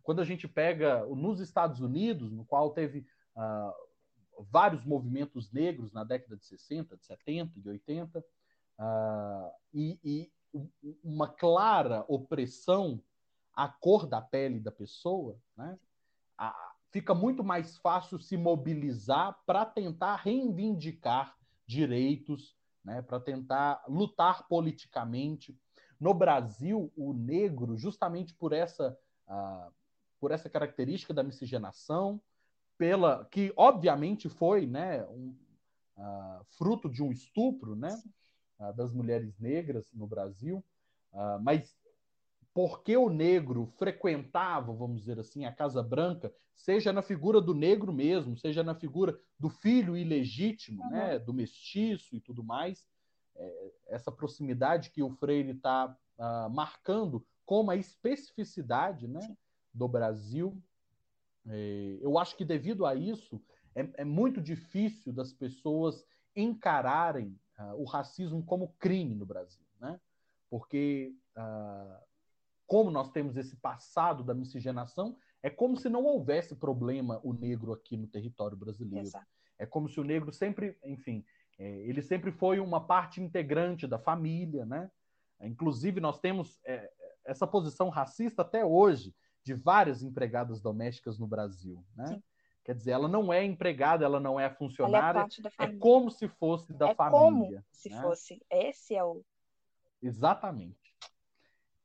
[0.04, 3.06] quando a gente pega nos Estados Unidos, no qual teve
[3.36, 10.32] uh, vários movimentos negros na década de 60, de 70, de 80, uh, e, e
[11.02, 13.02] uma clara opressão
[13.54, 15.80] à cor da pele da pessoa, né?
[16.38, 16.54] A,
[16.92, 21.37] fica muito mais fácil se mobilizar para tentar reivindicar
[21.68, 25.60] direitos, né, para tentar lutar politicamente.
[26.00, 29.72] No Brasil, o negro, justamente por essa, uh,
[30.20, 32.22] por essa característica da miscigenação,
[32.78, 35.36] pela que obviamente foi né, um,
[35.98, 38.02] uh, fruto de um estupro né,
[38.60, 40.64] uh, das mulheres negras no Brasil,
[41.42, 41.76] mas
[42.58, 47.94] porque o negro frequentava, vamos dizer assim, a Casa Branca, seja na figura do negro
[47.94, 50.90] mesmo, seja na figura do filho ilegítimo, uhum.
[50.90, 52.88] né, do mestiço e tudo mais,
[53.36, 59.38] é, essa proximidade que o Freire está uh, ah, marcando como a especificidade né,
[59.72, 60.60] do Brasil,
[61.46, 63.40] é, eu acho que devido a isso
[63.76, 66.04] é, é muito difícil das pessoas
[66.36, 70.00] encararem uh, o racismo como crime no Brasil, né?
[70.50, 72.07] Porque uh,
[72.68, 77.72] como nós temos esse passado da miscigenação, é como se não houvesse problema o negro
[77.72, 79.08] aqui no território brasileiro.
[79.08, 79.26] Exato.
[79.58, 81.26] É como se o negro sempre, enfim,
[81.58, 84.92] é, ele sempre foi uma parte integrante da família, né?
[85.42, 86.92] Inclusive, nós temos é,
[87.24, 92.08] essa posição racista até hoje de várias empregadas domésticas no Brasil, né?
[92.08, 92.24] Sim.
[92.66, 95.26] Quer dizer, ela não é empregada, ela não é funcionária,
[95.58, 97.20] é, é, como se fosse da é família.
[97.22, 98.02] Como se né?
[98.02, 98.46] fosse.
[98.52, 99.24] Esse é o.
[100.02, 100.87] Exatamente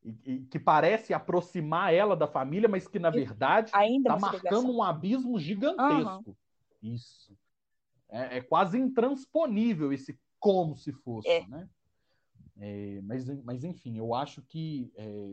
[0.05, 4.83] e, e, que parece aproximar ela da família, mas que na verdade está marcando um
[4.83, 6.31] abismo gigantesco.
[6.31, 6.95] Uhum.
[6.95, 7.37] Isso.
[8.09, 11.47] É, é, quase intransponível esse como se fosse, é.
[11.47, 11.69] né?
[12.59, 15.33] É, mas, mas, enfim, eu acho que é,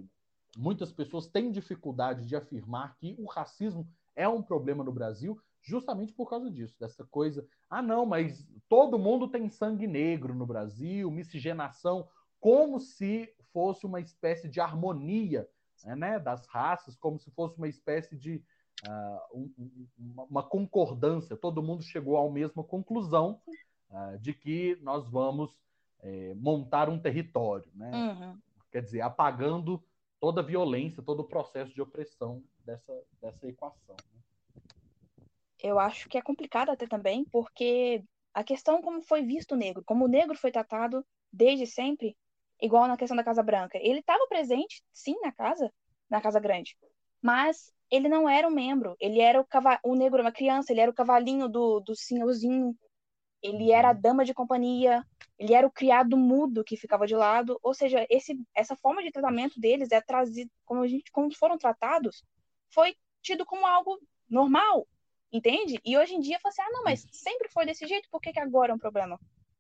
[0.58, 6.14] muitas pessoas têm dificuldade de afirmar que o racismo é um problema no Brasil justamente
[6.14, 7.46] por causa disso, dessa coisa.
[7.70, 12.08] Ah, não, mas todo mundo tem sangue negro no Brasil, miscigenação,
[12.40, 15.48] como se fosse uma espécie de harmonia
[15.84, 18.44] né, das raças, como se fosse uma espécie de
[18.88, 19.88] uh, um,
[20.30, 21.38] uma concordância.
[21.38, 23.42] Todo mundo chegou à mesma conclusão
[23.90, 25.58] uh, de que nós vamos
[26.02, 27.92] é, montar um território, né?
[27.94, 28.38] Uhum.
[28.72, 29.84] Quer dizer, apagando
[30.20, 33.96] toda a violência, todo o processo de opressão dessa, dessa equação.
[34.14, 34.64] Né?
[35.62, 39.84] Eu acho que é complicado até também, porque a questão como foi visto o negro,
[39.86, 42.16] como o negro foi tratado desde sempre,
[42.62, 43.78] igual na questão da Casa Branca.
[43.82, 45.72] Ele estava presente, sim, na casa,
[46.10, 46.78] na Casa Grande,
[47.22, 48.95] mas ele não era um membro.
[49.00, 49.80] Ele era o, cava...
[49.84, 52.76] o negro, uma criança, ele era o cavalinho do, do senhorzinho,
[53.41, 54.02] ele era a uhum.
[54.02, 55.04] dama de companhia,
[55.38, 57.60] ele era o criado mudo que ficava de lado.
[57.63, 61.58] Ou seja, esse, essa forma de tratamento deles é trazido, como a gente, como foram
[61.58, 62.24] tratados,
[62.69, 64.88] foi tido como algo normal,
[65.32, 65.80] entende?
[65.84, 68.32] E hoje em dia, fala assim, ah, não, mas sempre foi desse jeito, por que,
[68.32, 69.19] que agora é um problema?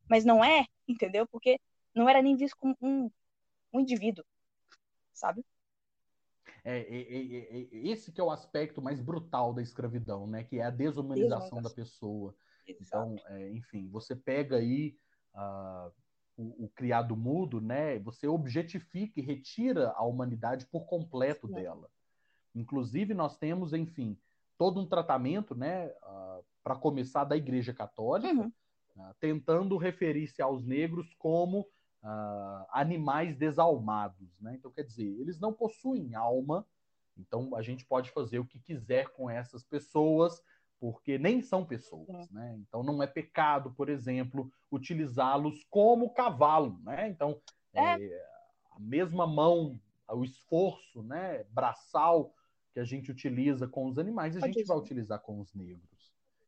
[0.09, 1.27] Mas não é, entendeu?
[1.27, 1.59] Porque
[1.95, 3.11] não era nem visto como um,
[3.73, 4.23] um indivíduo,
[5.13, 5.43] sabe?
[6.63, 10.43] É, é, é, esse que é o aspecto mais brutal da escravidão, né?
[10.43, 12.35] Que é a desumanização da pessoa.
[12.67, 12.83] Exato.
[13.15, 14.97] Então, é, enfim, você pega aí
[15.33, 15.91] uh,
[16.37, 17.97] o, o, criado mudo, né?
[17.99, 21.53] Você objetifica e retira a humanidade por completo Sim.
[21.53, 21.89] dela.
[22.53, 24.17] Inclusive, nós temos, enfim,
[24.57, 28.51] todo um tratamento, né, uh, ah, para começar da Igreja Católica, uhum.
[28.97, 31.65] uh, tentando referir-se aos negros como
[32.03, 34.55] uh, animais desalmados, né?
[34.55, 36.65] Então, quer dizer, eles não possuem alma,
[37.17, 40.41] então a gente pode fazer o que quiser com essas pessoas,
[40.79, 42.57] porque nem são pessoas, né?
[42.61, 47.09] Então não é pecado, por exemplo, utilizá-los como cavalo, né?
[47.09, 47.41] Então
[47.73, 48.01] é.
[48.01, 48.29] É,
[48.71, 52.33] a mesma mão, o esforço, né, braçal
[52.73, 55.98] que a gente utiliza com os animais, a gente vai utilizar com os negros.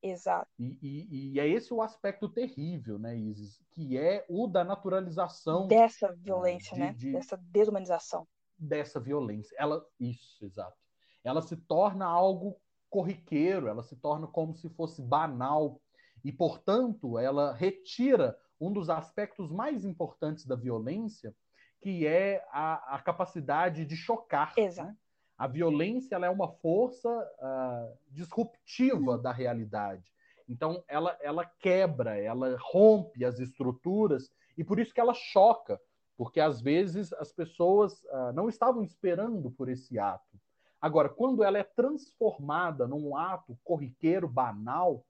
[0.01, 0.49] Exato.
[0.57, 3.61] E, e, e, é esse o aspecto terrível, né, Isis?
[3.71, 5.67] Que é o da naturalização.
[5.67, 6.93] Dessa ah, violência, de, né?
[6.93, 8.27] De, Dessa desumanização.
[8.57, 9.55] Dessa violência.
[9.59, 10.75] Ela, isso, exato.
[11.23, 12.59] Ela se torna algo
[12.89, 15.79] corriqueiro, ela se torna como se fosse banal.
[16.23, 21.35] E, portanto, ela retira um dos aspectos mais importantes da violência,
[21.79, 24.53] que é a, a capacidade de chocar.
[24.57, 24.89] Exato.
[24.89, 24.97] Né?
[25.41, 30.03] A violência ela é uma força uh, disruptiva da realidade.
[30.47, 35.81] Então, ela, ela quebra, ela rompe as estruturas e por isso que ela choca,
[36.15, 40.39] porque às vezes as pessoas uh, não estavam esperando por esse ato.
[40.79, 45.03] Agora, quando ela é transformada num ato corriqueiro, banal,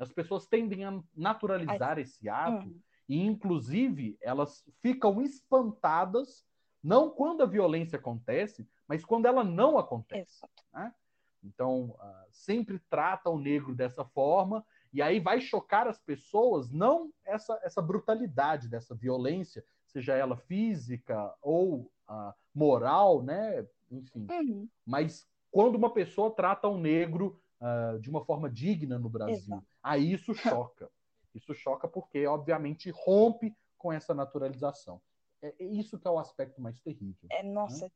[0.00, 2.80] as pessoas tendem a naturalizar esse ato hum.
[3.08, 6.44] e, inclusive, elas ficam espantadas,
[6.86, 10.40] não quando a violência acontece, mas quando ela não acontece.
[10.72, 10.94] Né?
[11.42, 17.12] Então, uh, sempre trata o negro dessa forma, e aí vai chocar as pessoas, não
[17.24, 23.66] essa, essa brutalidade dessa violência, seja ela física ou uh, moral, né?
[23.90, 24.26] Enfim.
[24.30, 24.68] Uhum.
[24.86, 29.66] Mas quando uma pessoa trata um negro uh, de uma forma digna no Brasil, Exato.
[29.82, 30.88] aí isso choca.
[31.34, 35.00] Isso choca porque, obviamente, rompe com essa naturalização.
[35.46, 37.28] É, é isso que é o aspecto mais terrível.
[37.30, 37.90] É, nossa,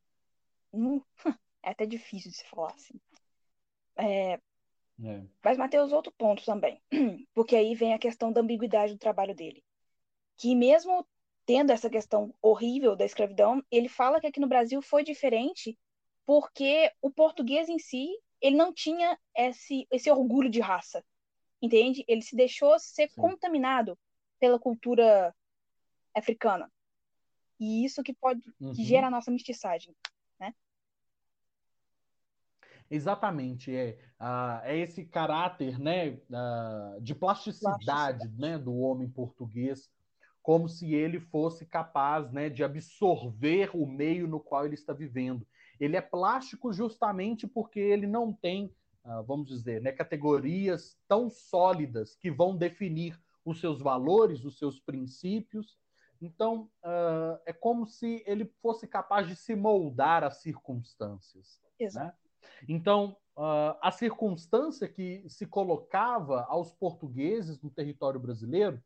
[0.72, 1.00] né?
[1.62, 3.00] é até difícil de se falar assim.
[3.96, 4.40] É...
[5.02, 5.22] É.
[5.42, 6.80] Mas, Matheus, outro ponto também.
[7.34, 9.64] Porque aí vem a questão da ambiguidade do trabalho dele.
[10.36, 11.06] Que mesmo
[11.46, 15.76] tendo essa questão horrível da escravidão, ele fala que aqui no Brasil foi diferente
[16.26, 18.08] porque o português em si,
[18.40, 21.04] ele não tinha esse, esse orgulho de raça,
[21.60, 22.04] entende?
[22.06, 23.20] Ele se deixou ser Sim.
[23.20, 23.98] contaminado
[24.38, 25.34] pela cultura
[26.14, 26.70] africana.
[27.60, 28.72] E isso que pode uhum.
[28.72, 29.94] que gera a nossa mestiçagem.
[32.90, 39.88] Exatamente, é, uh, é esse caráter né, uh, de plasticidade, plasticidade, Né, do homem português,
[40.42, 45.46] como se ele fosse capaz né, de absorver o meio no qual ele está vivendo.
[45.78, 52.16] Ele é plástico justamente porque ele não tem, uh, vamos dizer, né, categorias tão sólidas
[52.16, 55.78] que vão definir os seus valores, os seus princípios.
[56.20, 56.68] Então,
[57.46, 61.60] é como se ele fosse capaz de se moldar às circunstâncias.
[61.62, 61.86] Né?
[61.86, 62.06] Exato.
[62.06, 62.14] Né?
[62.68, 68.82] Então, uh, a circunstância que se colocava aos portugueses no território brasileiro,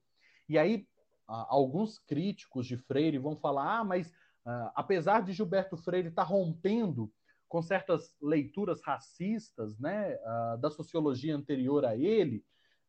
[0.48, 0.86] e aí
[1.28, 6.24] uh, alguns críticos de Freire vão falar: ah, mas uh, apesar de Gilberto Freire estar
[6.24, 7.12] tá rompendo
[7.48, 10.18] com certas leituras racistas né,
[10.58, 12.44] da sociologia anterior a ele,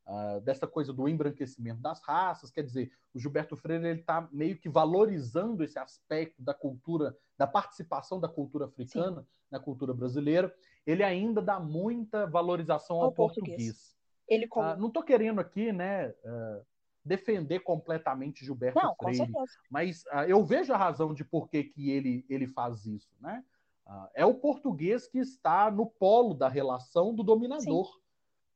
[0.07, 4.55] Uh, dessa coisa do embranquecimento das raças, quer dizer, o Gilberto Freire ele está meio
[4.55, 9.27] que valorizando esse aspecto da cultura, da participação da cultura africana Sim.
[9.49, 10.53] na cultura brasileira.
[10.85, 13.57] Ele ainda dá muita valorização ao, ao português.
[13.57, 13.97] português.
[14.27, 16.63] Ele uh, não estou querendo aqui, né, uh,
[17.03, 19.31] defender completamente Gilberto não, Freire,
[19.71, 23.43] mas eu vejo a razão de por que, que ele, ele faz isso, né?
[24.15, 27.85] é o português que está no polo da relação do dominador.
[27.85, 28.04] Sim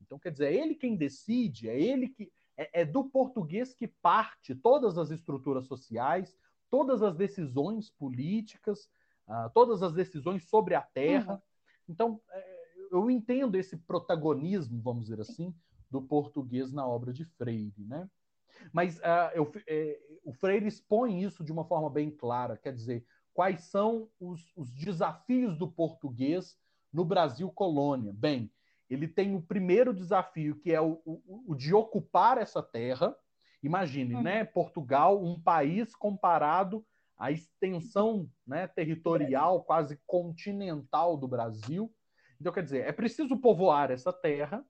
[0.10, 2.32] então, quer dizer, é ele quem decide, é ele que.
[2.58, 6.36] É, é do português que parte todas as estruturas sociais,
[6.70, 8.90] todas as decisões políticas,
[9.28, 11.36] uh, todas as decisões sobre a terra.
[11.36, 11.40] Uhum.
[11.88, 12.60] Então, é,
[12.92, 15.54] eu entendo esse protagonismo, vamos dizer assim,
[15.92, 18.10] do português na obra de Freire, né?
[18.74, 23.06] Mas uh, eu, é, o Freire expõe isso de uma forma bem clara, quer dizer,
[23.32, 26.58] quais são os, os desafios do português
[26.92, 28.12] no Brasil colônia.
[28.12, 28.52] Bem,
[28.90, 33.16] ele tem o primeiro desafio, que é o, o, o de ocupar essa terra.
[33.62, 34.24] Imagine, uhum.
[34.24, 34.46] né?
[34.46, 36.86] Portugal, um país comparado
[37.18, 41.94] à extensão né, territorial, quase continental do Brasil.
[42.40, 44.66] Então, quer dizer, é preciso povoar essa terra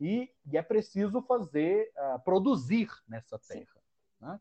[0.00, 3.80] e, e é preciso fazer, uh, produzir nessa terra.
[4.20, 4.40] Né?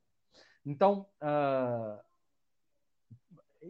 [0.66, 2.00] Então, uh,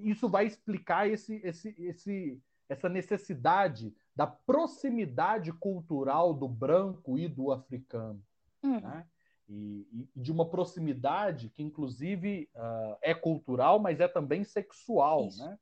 [0.02, 7.52] isso vai explicar esse, esse, esse, essa necessidade da proximidade cultural do branco e do
[7.52, 8.24] africano.
[8.64, 8.80] Hum.
[8.80, 9.06] Né?
[9.48, 15.46] e, e de uma proximidade que, inclusive, uh, é cultural, mas é também sexual, Isso.
[15.46, 15.58] né?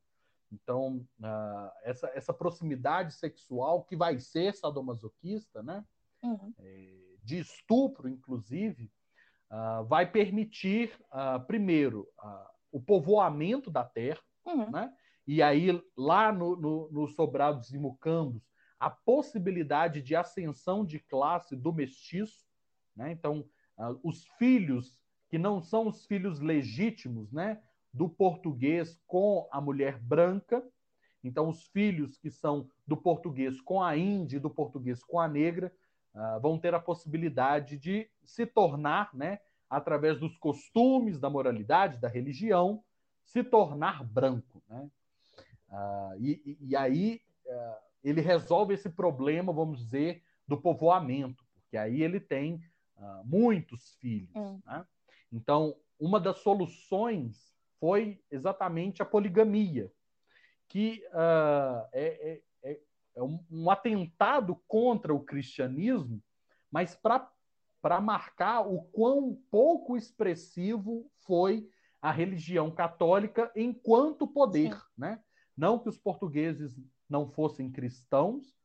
[0.52, 5.84] Então, uh, essa, essa proximidade sexual que vai ser sadomasoquista, né?
[6.24, 6.54] Uhum.
[6.60, 8.92] É, de estupro, inclusive,
[9.52, 10.92] uh, vai permitir,
[11.48, 12.08] primeiro,
[12.72, 14.70] o povoamento da terra, uhum.
[14.70, 14.94] né?
[15.28, 18.42] E aí, lá no, no, nos sobrados e mucambos,
[18.80, 22.48] a possibilidade de ascensão de classe do mestiço,
[22.96, 23.12] né?
[23.12, 23.46] Então,
[23.78, 25.00] uh, os filhos
[25.30, 27.62] que não são os filhos legítimos, né,
[27.94, 30.62] do português com a mulher branca,
[31.24, 35.28] então os filhos que são do português com a índia e do português com a
[35.28, 35.72] negra
[36.14, 42.10] uh, vão ter a possibilidade de se tornar, né, através dos costumes, da moralidade, da
[42.10, 42.84] religião,
[43.24, 44.90] se tornar branco, né?
[45.72, 52.02] Uh, e, e, aí uh, ele resolve esse problema, vamos dizer, do povoamento, porque aí
[52.04, 52.56] ele tem
[52.98, 54.30] uh, muitos filhos.
[54.36, 54.60] Hum.
[54.66, 54.86] Né?
[55.32, 59.92] Então, uma das soluções foi exatamente a poligamia,
[60.68, 62.80] que uh, é, é,
[63.16, 66.22] é, um, um, atentado contra o cristianismo,
[66.70, 71.70] mas para marcar o quão pouco expressivo foi
[72.02, 74.80] a religião católica enquanto poder.
[74.98, 75.20] Né?
[75.56, 76.76] Não que os portugueses
[77.10, 78.56] não fossem cristãos,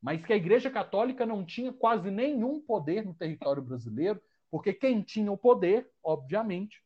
[0.00, 4.20] mas que a Igreja Católica não tinha quase nenhum poder no território brasileiro,
[4.50, 6.84] porque quem tinha o poder, obviamente,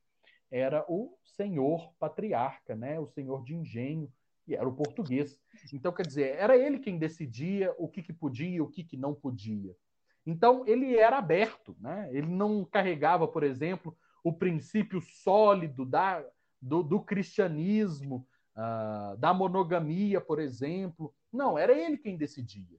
[0.50, 2.98] era o senhor patriarca, né?
[2.98, 4.10] o senhor de engenho,
[4.46, 5.38] e era o português.
[5.72, 8.96] Então, quer dizer, era ele quem decidia o que, que podia e o que, que
[8.96, 9.76] não podia.
[10.24, 12.08] Então, ele era aberto, né?
[12.12, 16.24] ele não carregava, por exemplo, o princípio sólido da,
[16.60, 18.26] do, do cristianismo,
[18.58, 21.14] uh, da monogamia, por exemplo.
[21.32, 22.78] Não, era ele quem decidia.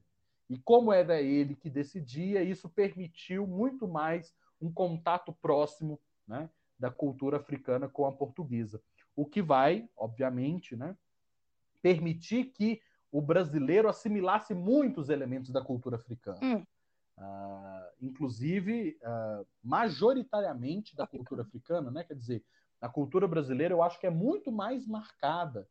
[0.49, 6.91] E como era ele que decidia, isso permitiu muito mais um contato próximo né, da
[6.91, 8.81] cultura africana com a portuguesa.
[9.15, 10.97] O que vai, obviamente, né,
[11.81, 16.39] permitir que o brasileiro assimilasse muitos elementos da cultura africana.
[16.41, 16.65] Hum.
[17.17, 22.03] Uh, inclusive, uh, majoritariamente da cultura africana, né?
[22.03, 22.43] Quer dizer,
[22.81, 25.67] a cultura brasileira eu acho que é muito mais marcada.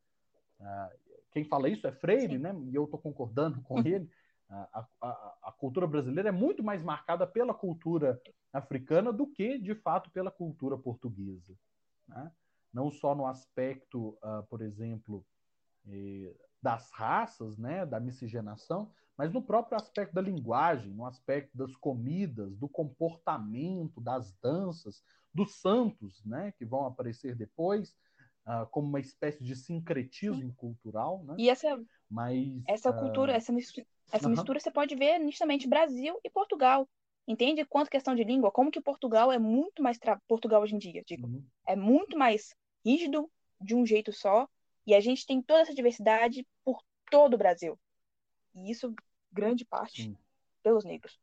[0.60, 0.98] Uh,
[1.30, 2.38] quem fala isso é Freire, Sim.
[2.38, 2.54] né?
[2.70, 4.08] E eu estou concordando com ele.
[4.50, 5.08] A, a,
[5.42, 8.18] a, cultura brasileira é muito mais marcada pela cultura
[8.50, 11.54] africana do que, de fato, pela cultura portuguesa.
[12.08, 12.32] Né?
[12.72, 15.22] Não só no aspecto, uh, por exemplo,
[15.86, 21.74] eh, das raças, né, da miscigenação, mas no próprio aspecto da linguagem, no aspecto das
[21.76, 25.02] comidas, do comportamento, das danças,
[25.34, 27.96] dos santos, né, que vão aparecer depois,
[28.46, 30.54] uh, como uma espécie de sincretismo Sim.
[30.56, 31.24] cultural.
[31.24, 31.34] Né?
[31.36, 33.36] E essa, mas, essa cultura, uh...
[33.36, 34.30] essa mistura essa uhum.
[34.30, 36.88] mistura você pode ver nitidamente Brasil e Portugal.
[37.26, 40.18] Entende quanto questão de língua, como que Portugal é muito mais tra...
[40.26, 41.44] Portugal hoje em dia, digo, uhum.
[41.66, 44.48] é muito mais rígido de um jeito só,
[44.86, 47.78] e a gente tem toda essa diversidade por todo o Brasil.
[48.54, 48.94] E isso
[49.32, 50.16] grande parte
[50.62, 51.18] pelos negros.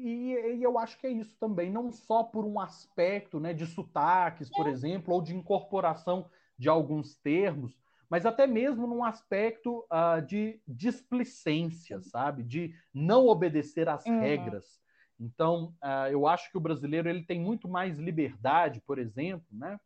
[0.00, 3.66] E, e, eu acho que é isso também, não só por um aspecto né, de
[3.66, 6.28] sotaques, por exemplo, ou de incorporação
[6.58, 7.74] de alguns termos,
[8.08, 12.42] mas até mesmo num aspecto uh, de displicência, sabe?
[12.42, 14.20] De não obedecer às uhum.
[14.20, 14.80] regras.
[15.18, 19.80] Então, uh, eu acho que o brasileiro ele tem muito mais liberdade, por exemplo, né?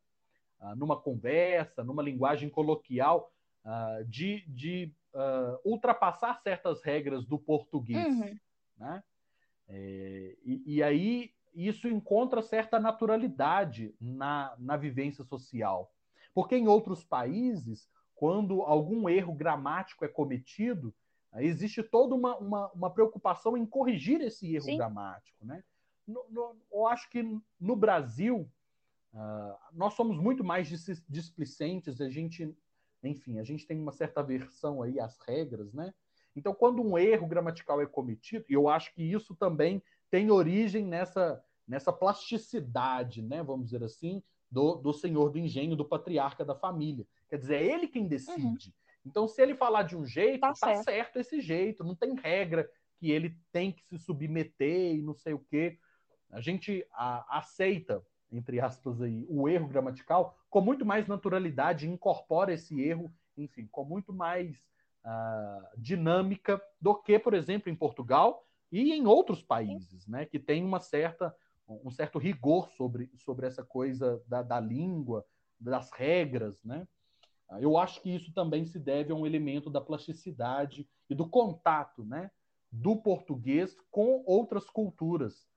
[0.61, 3.33] Uh, numa conversa, numa linguagem coloquial,
[4.07, 4.95] de, de
[5.65, 8.07] ultrapassar certas regras do português.
[8.07, 8.39] Uhum.
[8.79, 9.03] Né?
[9.69, 15.93] É, e, e, aí isso encontra certa naturalidade na, na vivência social.
[16.33, 17.89] Porque em outros países
[18.19, 20.93] quando algum erro gramático é cometido,
[21.37, 24.77] existe toda uma, uma, uma preocupação em corrigir esse erro Sim.
[24.77, 25.47] gramático.
[25.47, 25.63] Né?
[26.05, 27.23] No, no, eu acho que
[27.61, 28.51] no Brasil,
[29.15, 30.69] uh, nós somos muito mais
[31.09, 32.53] displicentes, a gente,
[33.03, 35.93] enfim, a gente tem uma certa aversão aí às regras, né?
[36.35, 41.43] Então, quando um erro gramatical é cometido, eu acho que isso também tem origem nessa,
[41.67, 47.07] nessa plasticidade, né, vamos dizer assim, do, do senhor do engenho, do patriarca da família.
[47.29, 48.69] Quer dizer, é ele quem decide.
[48.69, 48.73] Uhum.
[49.05, 50.85] Então, se ele falar de um jeito, tá, tá certo.
[50.85, 51.17] certo.
[51.19, 52.69] esse jeito, não tem regra
[52.99, 55.79] que ele tem que se submeter e não sei o quê.
[56.31, 62.53] A gente a, aceita, entre aspas, aí, o erro gramatical com muito mais naturalidade, incorpora
[62.53, 64.57] esse erro, enfim, com muito mais
[65.05, 70.65] uh, dinâmica do que, por exemplo, em Portugal e em outros países, né, que tem
[70.65, 71.35] uma certa
[71.85, 75.23] um certo rigor sobre, sobre essa coisa da, da língua,
[75.61, 76.89] das regras, né?
[77.61, 82.03] Eu acho que isso também se deve a um elemento da plasticidade e do contato,
[82.07, 82.31] né?
[82.71, 85.49] do português com outras culturas.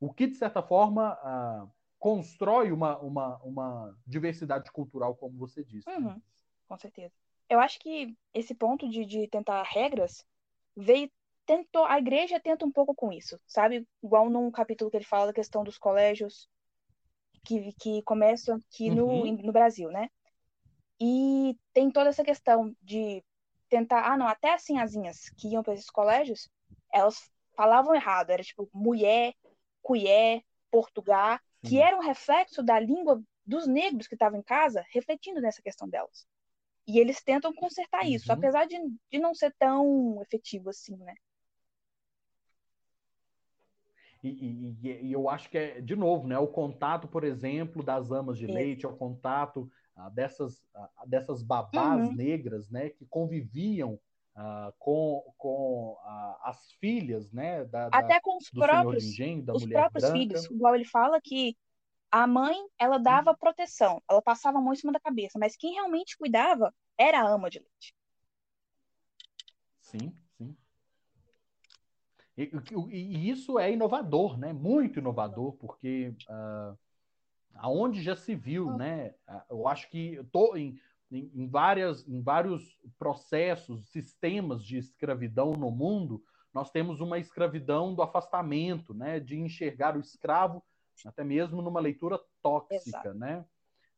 [0.00, 1.70] O que, de certa forma, uh,
[2.04, 5.88] constrói uma, uma, uma diversidade cultural, como você disse.
[5.88, 6.20] Uhum,
[6.68, 7.14] com certeza.
[7.48, 10.22] Eu acho que esse ponto de, de tentar regras
[10.76, 11.10] veio
[11.46, 13.88] tentou a igreja tenta um pouco com isso, sabe?
[14.02, 16.46] Igual num capítulo que ele fala da questão dos colégios
[17.42, 19.24] que, que começam aqui uhum.
[19.24, 20.10] no, no Brasil, né?
[21.00, 23.24] E tem toda essa questão de
[23.70, 26.50] tentar, ah, não, até as sinhazinhas que iam para esses colégios,
[26.92, 29.32] elas falavam errado, era tipo mulher,
[29.80, 35.40] cuié, portugal, que era um reflexo da língua dos negros que estavam em casa, refletindo
[35.40, 36.26] nessa questão delas.
[36.86, 38.38] E eles tentam consertar isso, uhum.
[38.38, 38.76] apesar de,
[39.10, 41.14] de não ser tão efetivo assim, né?
[44.22, 48.10] E, e, e, eu acho que é, de novo, né, o contato, por exemplo, das
[48.10, 52.14] amas de leite, o contato ah, dessas, ah, dessas babás uhum.
[52.14, 54.00] negras, né, que conviviam
[54.34, 55.96] ah, com, com
[56.42, 60.18] as filhas, né, da, até com os próprios, engenho, os próprios branca.
[60.18, 61.56] filhos, igual ele fala que
[62.10, 63.36] a mãe, ela dava uhum.
[63.36, 67.28] proteção, ela passava a mão em cima da cabeça, mas quem realmente cuidava era a
[67.28, 67.94] ama de leite.
[69.80, 70.12] Sim,
[72.36, 72.50] e,
[72.90, 74.52] e, isso é inovador, né?
[74.52, 76.76] Muito inovador, porque uh,
[77.54, 79.14] aonde já se viu, né?
[79.48, 80.78] Eu acho que tô em,
[81.10, 87.94] em, em, várias, em vários processos, sistemas de escravidão no mundo, nós temos uma escravidão
[87.94, 89.18] do afastamento, né?
[89.18, 90.62] De enxergar o escravo
[91.04, 93.14] até mesmo numa leitura tóxica, Exato.
[93.14, 93.44] né?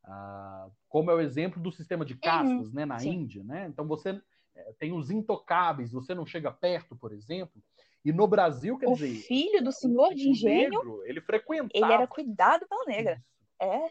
[0.05, 2.87] Uh, como é o exemplo do sistema de castas, uhum, né?
[2.87, 3.11] Na sim.
[3.11, 3.67] Índia, né?
[3.69, 4.21] Então você
[4.55, 7.63] eh, tem os intocáveis, você não chega perto, por exemplo.
[8.05, 9.19] E no Brasil, quer o dizer.
[9.19, 10.71] O filho do senhor de engenho.
[10.71, 11.71] Negro, ele frequentava.
[11.75, 13.23] Ele era cuidado pela negra.
[13.61, 13.91] É.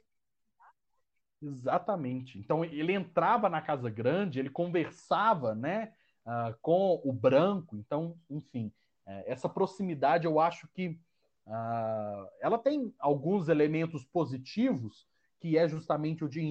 [1.41, 2.37] Exatamente.
[2.39, 5.93] Então, ele entrava na Casa Grande, ele conversava né,
[6.25, 7.77] uh, com o branco.
[7.77, 8.71] Então, enfim,
[9.05, 10.99] uh, essa proximidade eu acho que
[11.47, 15.07] uh, ela tem alguns elementos positivos,
[15.39, 16.41] que é justamente o de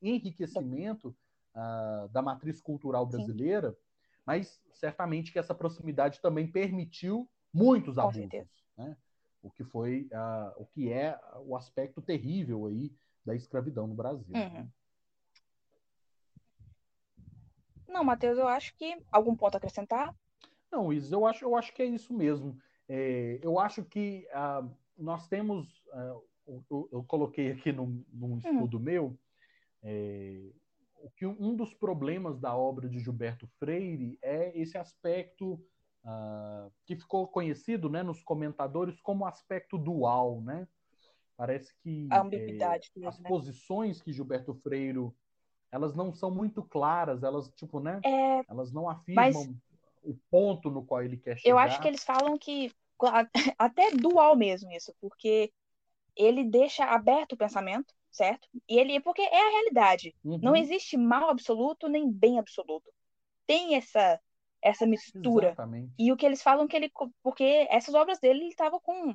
[0.00, 1.14] enriquecimento
[1.54, 3.72] ah, da matriz cultural brasileira.
[3.72, 3.88] Sim
[4.28, 8.28] mas certamente que essa proximidade também permitiu muitos abusos,
[8.76, 8.94] né?
[9.42, 10.06] O que foi,
[10.58, 12.92] o que é o aspecto terrível aí
[13.28, 14.26] da escravidão no Brasil.
[14.34, 14.68] Uhum.
[17.86, 20.14] Não, Matheus, eu acho que algum ponto a acrescentar?
[20.72, 22.58] Não, Isis, eu acho, eu acho que é isso mesmo.
[22.88, 26.22] É, eu acho que uh, nós temos, uh,
[26.70, 28.38] eu, eu, coloquei aqui num, num uhum.
[28.38, 28.82] estudo uhum.
[28.82, 29.18] meu,
[29.82, 30.50] é,
[31.16, 35.54] que um dos problemas da obra de Gilberto Freire é esse aspecto
[36.04, 40.66] uh, que ficou conhecido né, nos comentadores como aspecto dual, né?
[41.38, 43.28] Parece que é, as né?
[43.28, 45.08] posições que Gilberto Freire
[45.70, 48.00] elas não são muito claras, elas tipo, né?
[48.04, 49.54] É, elas não afirmam
[50.02, 51.48] o ponto no qual ele quer chegar.
[51.48, 52.72] Eu acho que eles falam que
[53.56, 55.52] até dual mesmo isso, porque
[56.16, 58.48] ele deixa aberto o pensamento, certo?
[58.68, 60.16] E ele, porque é a realidade.
[60.24, 60.40] Uhum.
[60.42, 62.90] Não existe mal absoluto nem bem absoluto.
[63.46, 64.20] Tem essa
[64.60, 65.48] essa mistura.
[65.48, 65.92] Exatamente.
[65.96, 66.90] E o que eles falam que ele,
[67.22, 69.14] porque essas obras dele ele estava com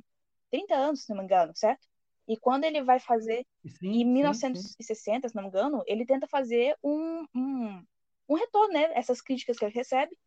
[0.50, 1.86] 30 anos, se não me engano, certo?
[2.28, 6.28] E quando ele vai fazer, sim, em 1960, sim, se não me engano, ele tenta
[6.28, 7.86] fazer um, um,
[8.30, 8.92] um retorno, né?
[8.94, 10.18] Essas críticas que ele recebe.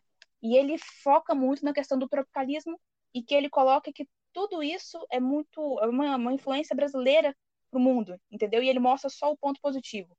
[0.42, 2.78] E ele foca muito na questão do tropicalismo
[3.14, 7.34] e que ele coloca que tudo isso é muito é uma, uma influência brasileira
[7.70, 8.62] pro mundo, entendeu?
[8.62, 10.14] E ele mostra só o ponto positivo.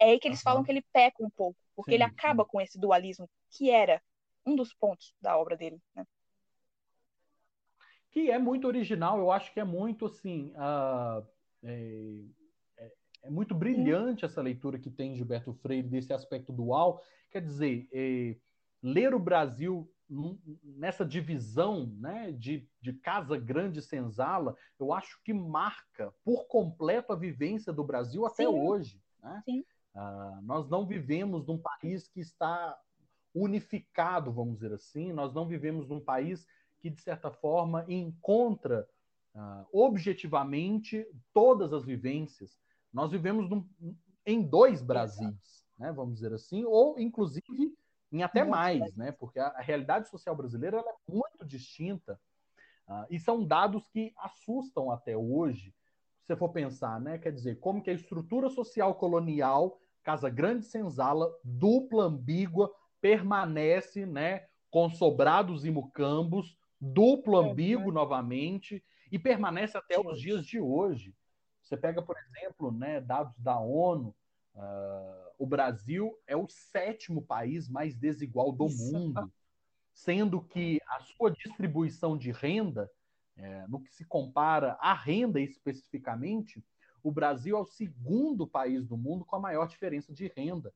[0.00, 0.44] É aí que eles uhum.
[0.44, 4.00] falam que ele peca um pouco, porque sim, ele acaba com esse dualismo, que era
[4.46, 6.06] um dos pontos da obra dele, né?
[8.18, 10.52] Que é muito original, eu acho que é muito assim.
[10.56, 11.24] Uh,
[11.62, 12.24] é,
[12.76, 12.92] é,
[13.22, 17.00] é, muito brilhante essa leitura que tem Gilberto Freire desse aspecto dual.
[17.30, 18.34] Quer dizer, é,
[18.82, 19.88] ler o Brasil
[20.64, 27.16] nessa divisão né, de, de Casa Grande Senzala, eu acho que marca por completo a
[27.16, 28.48] vivência do Brasil até Sim.
[28.48, 29.00] hoje.
[29.22, 29.42] Né?
[29.94, 32.76] Uh, nós não vivemos num país que está
[33.32, 36.44] unificado, vamos dizer assim, nós não vivemos num país
[36.80, 38.88] que, de certa forma, encontra
[39.34, 42.58] uh, objetivamente todas as vivências.
[42.92, 43.68] Nós vivemos num,
[44.24, 47.76] em dois Brasis, né, vamos dizer assim, ou, inclusive,
[48.10, 49.12] em até mais, né?
[49.12, 52.18] Porque a, a, realidade social brasileira é muito distinta.
[52.88, 55.74] Uh, e são dados que assustam até hoje,
[56.20, 57.18] se você for pensar, né?
[57.18, 64.46] Quer dizer, como que a estrutura social colonial, Casa Grande Senzala, dupla ambígua, permanece, né?
[64.70, 71.14] Com sobrados e mucambos, duplo ambíguo novamente, e permanece até os dias de hoje.
[71.62, 74.14] Você pega, por exemplo, né, dados da ONU,
[74.54, 78.92] uh, o Brasil é o sétimo país mais desigual do Isso.
[78.92, 79.32] mundo.
[79.92, 82.88] sendo que a sua distribuição de renda,
[83.36, 86.64] é, no que se compara à renda especificamente,
[87.02, 90.72] o Brasil é o segundo país do mundo com a maior diferença de renda.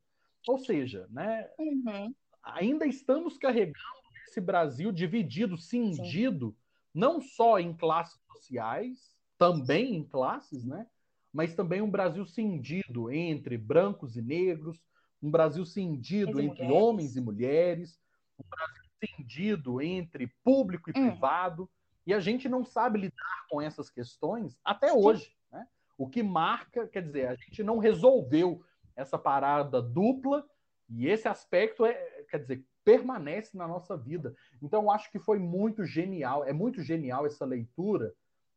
[0.48, 2.12] Ou seja, né, uhum.
[2.42, 4.01] ainda estamos carregando
[4.32, 6.56] esse Brasil dividido, cindido, Sim.
[6.94, 10.86] não só em classes sociais, também em classes, né,
[11.32, 14.82] mas também um Brasil cindido entre brancos e negros,
[15.22, 18.00] um Brasil cindido entre, homens e mulheres,
[18.38, 21.10] um Brasil cindido entre público e hum.
[21.10, 21.68] privado,
[22.06, 25.36] e a gente não sabe lidar com essas questões até hoje.
[25.50, 25.66] Né?
[25.96, 28.64] O que marca, quer dizer, a gente não resolveu
[28.96, 30.44] essa parada dupla,
[30.88, 34.34] e esse aspecto é, quer dizer, permanece na nossa vida.
[34.60, 38.12] Então, eu acho que foi muito genial, é muito genial essa leitura,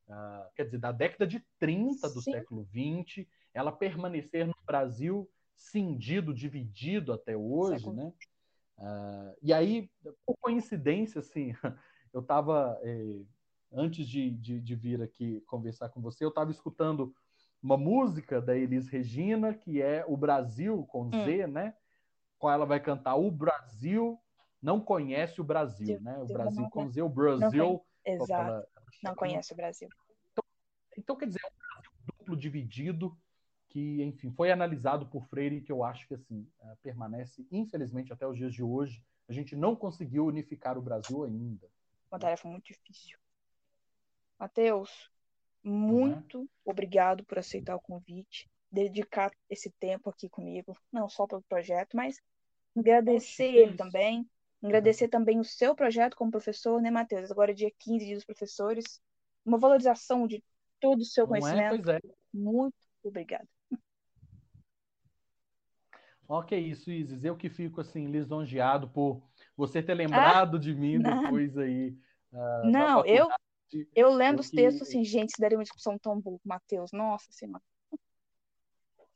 [0.08, 2.32] uh, quer dizer, da década de 30 do Sim.
[2.32, 8.12] século XX, ela permanecer no Brasil cindido, dividido até hoje, né?
[8.78, 9.90] Uh, e aí,
[10.26, 11.54] por coincidência, assim,
[12.14, 13.22] eu estava, eh,
[13.72, 17.16] antes de, de, de, vir aqui conversar com você, eu estava escutando
[17.64, 21.52] uma música da Elis Regina, que é O Brasil, com Z, hum.
[21.52, 21.74] né?
[22.38, 24.20] Qual ela vai cantar O Brasil
[24.62, 26.18] não conhece o Brasil, né?
[26.18, 27.86] O Brasil com Z, o Brasil...
[28.04, 28.68] Exato, ela,
[29.04, 29.90] não conhece o Brasil.
[30.32, 30.44] Então,
[30.98, 33.18] então, quer dizer, é um Brasil duplo dividido,
[33.70, 38.26] que, enfim, foi analisado por Freire, que eu acho que, assim, é, permanece, infelizmente, até
[38.26, 39.04] os dias de hoje.
[39.28, 41.68] A gente não conseguiu unificar o Brasil ainda.
[42.12, 43.18] Uma tarefa muito difícil.
[44.40, 45.12] Mateus,
[45.64, 46.70] muito é?
[46.70, 52.22] obrigado por aceitar o convite, dedicar esse tempo aqui comigo, não só pelo projeto, mas
[52.76, 54.30] agradecer Poxa, ele também,
[54.64, 57.32] agradecer também o seu projeto como professor, né, Matheus?
[57.32, 59.02] Agora é dia 15 dos professores,
[59.46, 60.44] uma valorização de
[60.80, 61.40] todo o seu não é?
[61.40, 61.92] conhecimento.
[61.92, 61.98] É?
[61.98, 62.02] É.
[62.34, 63.48] Muito obrigado.
[66.28, 67.24] Ok, isso, Isis.
[67.24, 69.22] Eu que fico assim lisonjeado por
[69.56, 71.22] você ter lembrado ah, de mim não.
[71.22, 71.96] depois aí.
[72.34, 73.30] Uh, não, eu
[73.96, 76.92] eu lendo os textos assim, gente, se daria uma discussão tão boa com Matheus.
[76.92, 77.62] Nossa Senhora.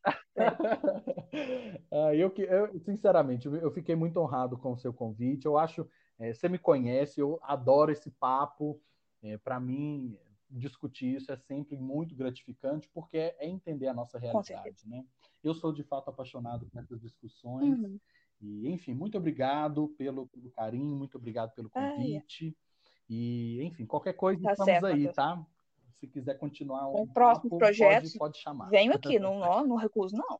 [1.91, 5.45] ah, eu, eu, sinceramente, eu fiquei muito honrado com o seu convite.
[5.45, 5.87] Eu acho,
[6.17, 8.79] é, você me conhece, eu adoro esse papo.
[9.21, 10.17] É, Para mim,
[10.49, 15.05] discutir isso é sempre muito gratificante, porque é, é entender a nossa realidade, né?
[15.43, 17.79] Eu sou de fato apaixonado por essas discussões.
[17.79, 17.99] Uhum.
[18.41, 22.55] E, enfim, muito obrigado pelo, pelo, carinho, muito obrigado pelo convite.
[23.09, 25.45] E, enfim, qualquer coisa tá estamos certo, aí, tá?
[25.99, 28.69] Se quiser continuar um, próximo projeto, pode, pode, chamar.
[28.69, 30.39] Venho aqui, não, não, não recuso, não.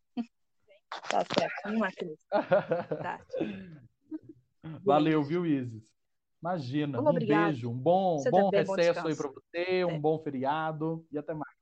[1.10, 1.91] Tá certo, não é
[2.30, 3.20] tá.
[4.84, 5.93] Valeu, viu, Isis?
[6.41, 7.01] Imagina.
[7.01, 9.99] Um beijo, um bom, bom recesso bom aí para você, um é.
[9.99, 11.53] bom feriado e até mais.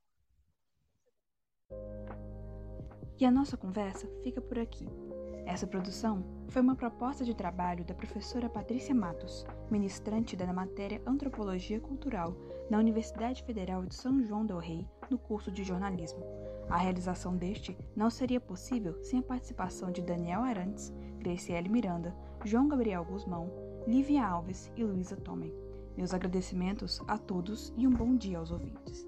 [3.18, 4.86] E a nossa conversa fica por aqui.
[5.44, 11.80] Essa produção foi uma proposta de trabalho da professora Patrícia Matos, ministrante da matéria Antropologia
[11.80, 12.36] Cultural
[12.70, 16.22] na Universidade Federal de São João del Rei, no curso de jornalismo.
[16.68, 22.14] A realização deste não seria possível sem a participação de Daniel Arantes, Graciele Miranda,
[22.44, 23.50] João Gabriel Guzmão,
[23.86, 25.52] Lívia Alves e Luísa Tomem.
[25.96, 29.07] Meus agradecimentos a todos e um bom dia aos ouvintes.